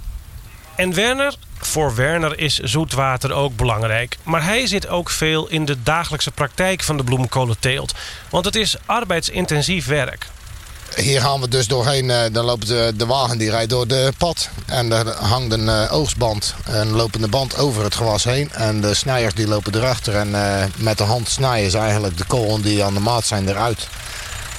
En 0.75 0.93
Werner, 0.93 1.35
voor 1.57 1.95
Werner 1.95 2.39
is 2.39 2.59
zoetwater 2.59 3.33
ook 3.33 3.55
belangrijk. 3.55 4.17
Maar 4.23 4.43
hij 4.43 4.67
zit 4.67 4.87
ook 4.87 5.09
veel 5.09 5.47
in 5.47 5.65
de 5.65 5.83
dagelijkse 5.83 6.31
praktijk 6.31 6.83
van 6.83 6.97
de 6.97 7.03
bloemkolenteelt. 7.03 7.93
Want 8.29 8.45
het 8.45 8.55
is 8.55 8.75
arbeidsintensief 8.85 9.85
werk 9.85 10.27
hier 10.95 11.21
gaan 11.21 11.41
we 11.41 11.47
dus 11.47 11.67
doorheen. 11.67 12.09
Uh, 12.09 12.21
dan 12.31 12.45
loopt 12.45 12.67
de, 12.67 12.93
de, 12.95 13.05
wagen 13.05 13.37
die 13.37 13.49
rijdt 13.49 13.69
door 13.69 13.87
de 13.87 14.13
pad. 14.17 14.49
En 14.65 14.91
er 14.91 15.07
hangt 15.07 15.53
een 15.53 15.65
uh, 15.65 15.93
oogstband, 15.93 16.53
een 16.65 16.91
lopende 16.91 17.27
band 17.27 17.57
over 17.57 17.83
het 17.83 17.95
gewas 17.95 18.23
heen. 18.23 18.51
En 18.51 18.81
de 18.81 18.93
snijers 18.93 19.33
die 19.33 19.47
lopen 19.47 19.75
erachter. 19.75 20.15
En 20.15 20.29
uh, 20.29 20.63
met 20.77 20.97
de 20.97 21.03
hand 21.03 21.29
snijden 21.29 21.71
ze 21.71 21.77
eigenlijk 21.77 22.17
de 22.17 22.25
kolen 22.25 22.61
die 22.61 22.83
aan 22.83 22.93
de 22.93 22.99
maat 22.99 23.25
zijn 23.25 23.49
eruit. 23.49 23.87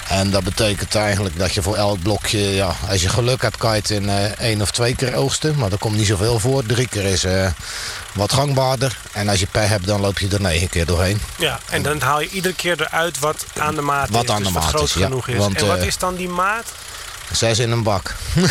En 0.09 0.31
dat 0.31 0.45
betekent 0.45 0.95
eigenlijk 0.95 1.39
dat 1.39 1.55
je 1.55 1.63
voor 1.63 1.77
elk 1.77 2.03
blokje, 2.03 2.39
ja, 2.39 2.75
als 2.89 3.03
je 3.03 3.09
geluk 3.09 3.43
hebt, 3.43 3.57
kan 3.57 3.71
je 3.71 3.77
het 3.77 3.91
in 3.91 4.05
uh, 4.05 4.25
één 4.25 4.63
of 4.63 4.71
twee 4.71 4.95
keer 4.95 5.15
oogsten. 5.15 5.55
Maar 5.57 5.71
dat 5.71 5.79
komt 5.79 5.97
niet 5.97 6.07
zoveel 6.07 6.39
voor. 6.39 6.67
Drie 6.67 6.89
keer 6.89 7.05
is 7.05 7.27
wat 8.15 8.33
gangbaarder. 8.33 8.99
En 9.13 9.29
als 9.29 9.41
je 9.41 9.47
per 9.47 9.69
hebt, 9.69 9.87
dan 9.87 10.01
loop 10.01 10.19
je 10.19 10.29
er 10.29 10.41
negen 10.41 10.69
keer 10.69 10.87
doorheen. 10.87 11.21
Ja, 11.39 11.61
en 11.71 11.83
dan 11.83 12.01
haal 12.01 12.21
je 12.21 12.29
iedere 12.29 12.55
keer 12.55 12.81
eruit 12.81 13.19
wat 13.19 13.47
aan 13.59 13.75
de 13.75 13.81
maat 13.81 14.11
wat 14.11 14.25
is. 14.25 14.31
Aan 14.31 14.37
de 14.37 14.43
dus 14.43 14.53
maat 14.53 14.65
groot 14.65 14.83
is, 14.83 14.93
genoeg 14.93 15.27
ja, 15.27 15.33
is. 15.33 15.39
Want, 15.39 15.57
en 15.57 15.67
wat 15.67 15.79
uh, 15.79 15.87
is 15.87 15.99
dan 15.99 16.15
die 16.15 16.29
maat? 16.29 16.65
Zes 17.33 17.59
in 17.59 17.71
een 17.71 17.83
bak. 17.83 18.15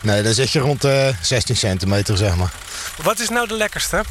nee, 0.00 0.22
dan 0.22 0.34
zit 0.34 0.50
je 0.50 0.58
rond 0.58 0.80
de 0.80 1.14
16 1.20 1.56
centimeter, 1.56 2.16
zeg 2.16 2.36
maar. 2.36 2.52
Wat 3.02 3.20
is 3.20 3.28
nou 3.28 3.48
de 3.48 3.54
lekkerste? 3.54 4.04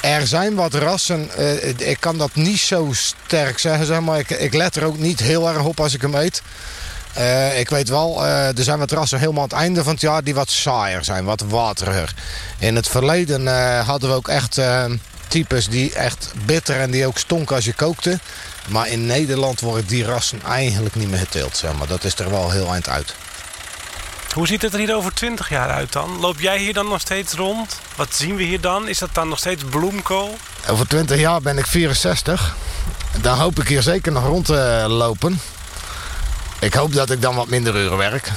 Er 0.00 0.26
zijn 0.26 0.54
wat 0.54 0.74
rassen. 0.74 1.30
Uh, 1.38 1.68
ik 1.78 1.96
kan 2.00 2.18
dat 2.18 2.34
niet 2.34 2.60
zo 2.60 2.88
sterk 2.92 3.58
zeggen, 3.58 3.86
zeg 3.86 4.00
maar. 4.00 4.18
Ik, 4.18 4.30
ik, 4.30 4.54
let 4.54 4.76
er 4.76 4.84
ook 4.84 4.98
niet 4.98 5.20
heel 5.20 5.48
erg 5.48 5.62
op 5.62 5.80
als 5.80 5.94
ik 5.94 6.00
hem 6.00 6.14
eet. 6.14 6.42
Uh, 7.18 7.58
ik 7.58 7.70
weet 7.70 7.88
wel, 7.88 8.24
uh, 8.24 8.58
er 8.58 8.64
zijn 8.64 8.78
wat 8.78 8.90
rassen 8.90 9.18
helemaal 9.18 9.42
aan 9.42 9.48
het 9.48 9.58
einde 9.58 9.82
van 9.82 9.92
het 9.92 10.00
jaar... 10.00 10.24
die 10.24 10.34
wat 10.34 10.50
saaier 10.50 11.04
zijn, 11.04 11.24
wat 11.24 11.40
wateriger. 11.40 12.14
In 12.58 12.76
het 12.76 12.88
verleden 12.88 13.46
hadden 13.84 14.08
we 14.08 14.14
ook 14.14 14.28
echt 14.28 14.60
types 15.28 15.68
die 15.68 15.94
echt 15.94 16.32
bitter... 16.44 16.80
en 16.80 16.90
die 16.90 17.06
ook 17.06 17.18
stonken 17.18 17.56
als 17.56 17.64
je 17.64 17.72
kookte. 17.72 18.18
Maar 18.68 18.88
in 18.88 19.06
Nederland 19.06 19.60
worden 19.60 19.86
die 19.86 20.04
rassen 20.04 20.42
eigenlijk 20.42 20.94
niet 20.94 21.10
meer 21.10 21.18
geteeld, 21.18 21.56
zeg 21.56 21.72
maar. 21.74 21.86
Dat 21.86 22.04
is 22.04 22.18
er 22.18 22.30
wel 22.30 22.50
heel 22.50 22.72
eind 22.72 22.88
uit. 22.88 23.14
Hoe 24.34 24.46
ziet 24.46 24.62
het 24.62 24.72
er 24.72 24.78
hier 24.78 24.94
over 24.96 25.14
20 25.14 25.48
jaar 25.48 25.70
uit 25.70 25.92
dan? 25.92 26.20
Loop 26.20 26.40
jij 26.40 26.58
hier 26.58 26.72
dan 26.72 26.88
nog 26.88 27.00
steeds 27.00 27.32
rond? 27.32 27.80
Wat 27.96 28.14
zien 28.14 28.36
we 28.36 28.42
hier 28.42 28.60
dan? 28.60 28.88
Is 28.88 28.98
dat 28.98 29.08
dan 29.12 29.28
nog 29.28 29.38
steeds 29.38 29.64
bloemkool? 29.70 30.36
Over 30.68 30.88
20 30.88 31.18
jaar 31.18 31.40
ben 31.40 31.58
ik 31.58 31.66
64. 31.66 32.56
Dan 33.20 33.38
hoop 33.38 33.60
ik 33.60 33.68
hier 33.68 33.82
zeker 33.82 34.12
nog 34.12 34.24
rond 34.24 34.44
te 34.44 34.84
lopen. 34.88 35.40
Ik 36.62 36.74
hoop 36.74 36.92
dat 36.92 37.10
ik 37.10 37.22
dan 37.22 37.34
wat 37.34 37.48
minder 37.48 37.76
uren 37.76 37.96
werk. 37.96 38.30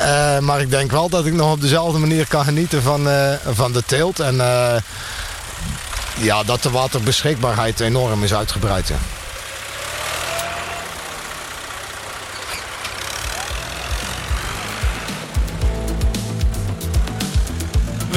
uh, 0.00 0.38
maar 0.46 0.60
ik 0.60 0.70
denk 0.70 0.90
wel 0.90 1.08
dat 1.08 1.26
ik 1.26 1.32
nog 1.32 1.52
op 1.52 1.60
dezelfde 1.60 1.98
manier 1.98 2.26
kan 2.26 2.44
genieten 2.44 2.82
van, 2.82 3.08
uh, 3.08 3.32
van 3.46 3.72
de 3.72 3.82
teelt. 3.86 4.20
En 4.20 4.34
uh, 4.34 4.76
ja, 6.20 6.42
dat 6.42 6.62
de 6.62 6.70
waterbeschikbaarheid 6.70 7.80
enorm 7.80 8.24
is 8.24 8.34
uitgebreid. 8.34 8.88
Ja. 8.88 8.96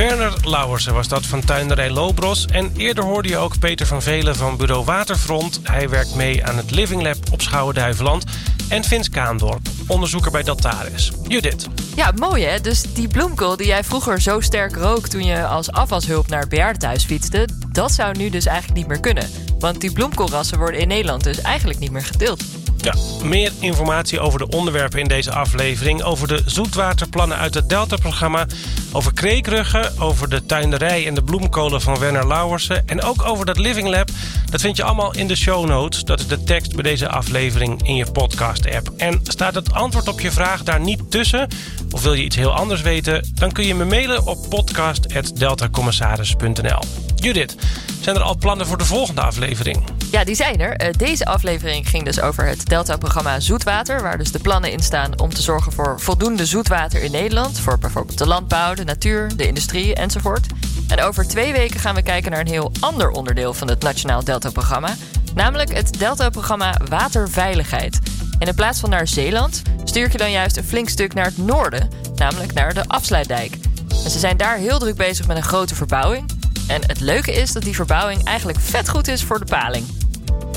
Werner 0.07 0.33
Lauwersen 0.43 0.93
was 0.93 1.07
dat 1.07 1.25
van 1.25 1.45
tuinderij 1.45 1.89
Lobros. 1.89 2.45
En 2.45 2.71
eerder 2.77 3.03
hoorde 3.03 3.29
je 3.29 3.37
ook 3.37 3.59
Peter 3.59 3.85
van 3.85 4.01
Velen 4.01 4.35
van 4.35 4.57
bureau 4.57 4.85
Waterfront. 4.85 5.59
Hij 5.63 5.89
werkt 5.89 6.15
mee 6.15 6.45
aan 6.45 6.57
het 6.57 6.71
Living 6.71 7.01
Lab 7.01 7.17
op 7.31 7.41
Schouwen-Duiveland. 7.41 8.23
En 8.69 8.83
Vins 8.83 9.09
Kaandorp, 9.09 9.67
onderzoeker 9.87 10.31
bij 10.31 10.43
Daltaris. 10.43 11.11
Judith. 11.27 11.67
Ja, 11.95 12.11
mooi 12.15 12.43
hè? 12.43 12.61
Dus 12.61 12.81
die 12.93 13.07
bloemkool 13.07 13.57
die 13.57 13.67
jij 13.67 13.83
vroeger 13.83 14.21
zo 14.21 14.39
sterk 14.39 14.75
rook... 14.75 15.07
toen 15.07 15.25
je 15.25 15.45
als 15.45 15.71
afwashulp 15.71 16.27
naar 16.27 16.39
het 16.39 16.49
bejaardentehuis 16.49 17.03
fietste... 17.03 17.47
dat 17.71 17.91
zou 17.91 18.17
nu 18.17 18.29
dus 18.29 18.45
eigenlijk 18.45 18.77
niet 18.77 18.87
meer 18.87 18.99
kunnen. 18.99 19.29
Want 19.59 19.81
die 19.81 19.91
bloemkoolrassen 19.91 20.57
worden 20.57 20.79
in 20.79 20.87
Nederland 20.87 21.23
dus 21.23 21.41
eigenlijk 21.41 21.79
niet 21.79 21.91
meer 21.91 22.05
geteeld. 22.05 22.43
Ja, 22.81 22.93
meer 23.23 23.51
informatie 23.59 24.19
over 24.19 24.39
de 24.39 24.47
onderwerpen 24.47 24.99
in 24.99 25.07
deze 25.07 25.31
aflevering... 25.31 26.03
over 26.03 26.27
de 26.27 26.41
zoetwaterplannen 26.45 27.37
uit 27.37 27.53
het 27.53 27.69
Delta-programma... 27.69 28.45
over 28.91 29.13
kreekruggen, 29.13 29.99
over 29.99 30.29
de 30.29 30.45
tuinderij 30.45 31.07
en 31.07 31.13
de 31.13 31.23
bloemkolen 31.23 31.81
van 31.81 31.99
Werner 31.99 32.27
Lauwersen... 32.27 32.87
en 32.87 33.01
ook 33.01 33.25
over 33.25 33.45
dat 33.45 33.57
Living 33.57 33.87
Lab. 33.87 34.09
Dat 34.49 34.61
vind 34.61 34.77
je 34.77 34.83
allemaal 34.83 35.15
in 35.15 35.27
de 35.27 35.35
show 35.35 35.65
notes. 35.65 36.03
Dat 36.03 36.19
is 36.19 36.27
de 36.27 36.43
tekst 36.43 36.73
bij 36.73 36.83
deze 36.83 37.09
aflevering 37.09 37.87
in 37.87 37.95
je 37.95 38.11
podcast-app. 38.11 38.91
En 38.97 39.19
staat 39.23 39.55
het 39.55 39.73
antwoord 39.73 40.07
op 40.07 40.19
je 40.19 40.31
vraag 40.31 40.63
daar 40.63 40.79
niet 40.79 41.11
tussen... 41.11 41.47
of 41.91 42.03
wil 42.03 42.13
je 42.13 42.23
iets 42.23 42.35
heel 42.35 42.53
anders 42.53 42.81
weten... 42.81 43.29
dan 43.33 43.51
kun 43.51 43.65
je 43.65 43.75
me 43.75 43.85
mailen 43.85 44.27
op 44.27 44.49
podcast.deltacommissaris.nl. 44.49 46.79
Judith, 47.15 47.55
zijn 48.01 48.15
er 48.15 48.21
al 48.21 48.37
plannen 48.37 48.65
voor 48.65 48.77
de 48.77 48.85
volgende 48.85 49.21
aflevering? 49.21 49.83
Ja, 50.11 50.23
die 50.23 50.35
zijn 50.35 50.59
er. 50.59 50.75
Eh, 50.75 50.93
deze 50.97 51.25
aflevering 51.25 51.89
ging 51.89 52.05
dus 52.05 52.21
over 52.21 52.45
het 52.45 52.65
Delta-programma 52.65 53.39
Zoetwater, 53.39 54.01
waar 54.01 54.17
dus 54.17 54.31
de 54.31 54.39
plannen 54.39 54.71
in 54.71 54.79
staan 54.79 55.19
om 55.19 55.33
te 55.33 55.41
zorgen 55.41 55.71
voor 55.71 55.99
voldoende 55.99 56.45
zoetwater 56.45 57.03
in 57.03 57.11
Nederland, 57.11 57.59
voor 57.59 57.77
bijvoorbeeld 57.77 58.17
de 58.17 58.27
landbouw, 58.27 58.73
de 58.73 58.83
natuur, 58.83 59.37
de 59.37 59.47
industrie 59.47 59.95
enzovoort. 59.95 60.47
En 60.87 61.01
over 61.01 61.27
twee 61.27 61.51
weken 61.51 61.79
gaan 61.79 61.95
we 61.95 62.01
kijken 62.01 62.31
naar 62.31 62.39
een 62.39 62.47
heel 62.47 62.71
ander 62.79 63.09
onderdeel 63.09 63.53
van 63.53 63.67
het 63.67 63.83
Nationaal 63.83 64.23
Delta-programma, 64.23 64.95
namelijk 65.35 65.73
het 65.73 65.99
Delta-programma 65.99 66.77
Waterveiligheid. 66.89 67.99
In 68.39 68.55
plaats 68.55 68.79
van 68.79 68.89
naar 68.89 69.07
Zeeland 69.07 69.61
stuur 69.83 70.11
je 70.11 70.17
dan 70.17 70.31
juist 70.31 70.57
een 70.57 70.63
flink 70.63 70.89
stuk 70.89 71.13
naar 71.13 71.25
het 71.25 71.37
noorden, 71.37 71.89
namelijk 72.15 72.53
naar 72.53 72.73
de 72.73 72.83
Afsluitdijk. 72.87 73.57
En 74.03 74.09
ze 74.09 74.19
zijn 74.19 74.37
daar 74.37 74.57
heel 74.57 74.79
druk 74.79 74.95
bezig 74.95 75.27
met 75.27 75.37
een 75.37 75.43
grote 75.43 75.75
verbouwing. 75.75 76.40
En 76.71 76.81
het 76.87 76.99
leuke 76.99 77.31
is 77.31 77.51
dat 77.51 77.63
die 77.63 77.75
verbouwing 77.75 78.23
eigenlijk 78.23 78.59
vet 78.59 78.89
goed 78.89 79.07
is 79.07 79.23
voor 79.23 79.39
de 79.39 79.45
paling. 79.45 79.85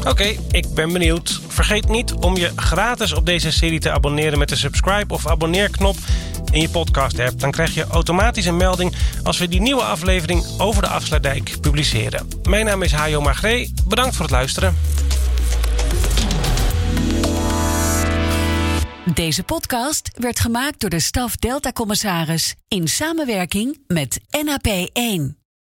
Oké, 0.06 0.36
ik 0.50 0.66
ben 0.74 0.92
benieuwd. 0.92 1.40
Vergeet 1.48 1.88
niet 1.88 2.12
om 2.12 2.36
je 2.36 2.52
gratis 2.56 3.12
op 3.12 3.26
deze 3.26 3.52
serie 3.52 3.80
te 3.80 3.90
abonneren 3.90 4.38
met 4.38 4.48
de 4.48 4.56
subscribe 4.56 5.14
of 5.14 5.26
abonneerknop 5.26 5.96
in 6.50 6.60
je 6.60 6.68
podcast-app. 6.68 7.40
Dan 7.40 7.50
krijg 7.50 7.74
je 7.74 7.86
automatisch 7.86 8.46
een 8.46 8.56
melding 8.56 8.94
als 9.22 9.38
we 9.38 9.48
die 9.48 9.60
nieuwe 9.60 9.82
aflevering 9.82 10.44
over 10.58 10.82
de 10.82 10.88
Afsluitdijk 10.88 11.60
publiceren. 11.60 12.28
Mijn 12.42 12.64
naam 12.64 12.82
is 12.82 12.92
Hajo 12.92 13.20
Magree. 13.20 13.72
Bedankt 13.86 14.14
voor 14.14 14.24
het 14.24 14.34
luisteren. 14.34 14.76
Deze 19.14 19.42
podcast 19.42 20.10
werd 20.18 20.40
gemaakt 20.40 20.80
door 20.80 20.90
de 20.90 21.00
staf 21.00 21.36
Delta 21.36 21.72
Commissaris 21.72 22.54
in 22.68 22.88
samenwerking 22.88 23.78
met 23.86 24.20
NAP 24.44 24.66
1. 24.92 25.43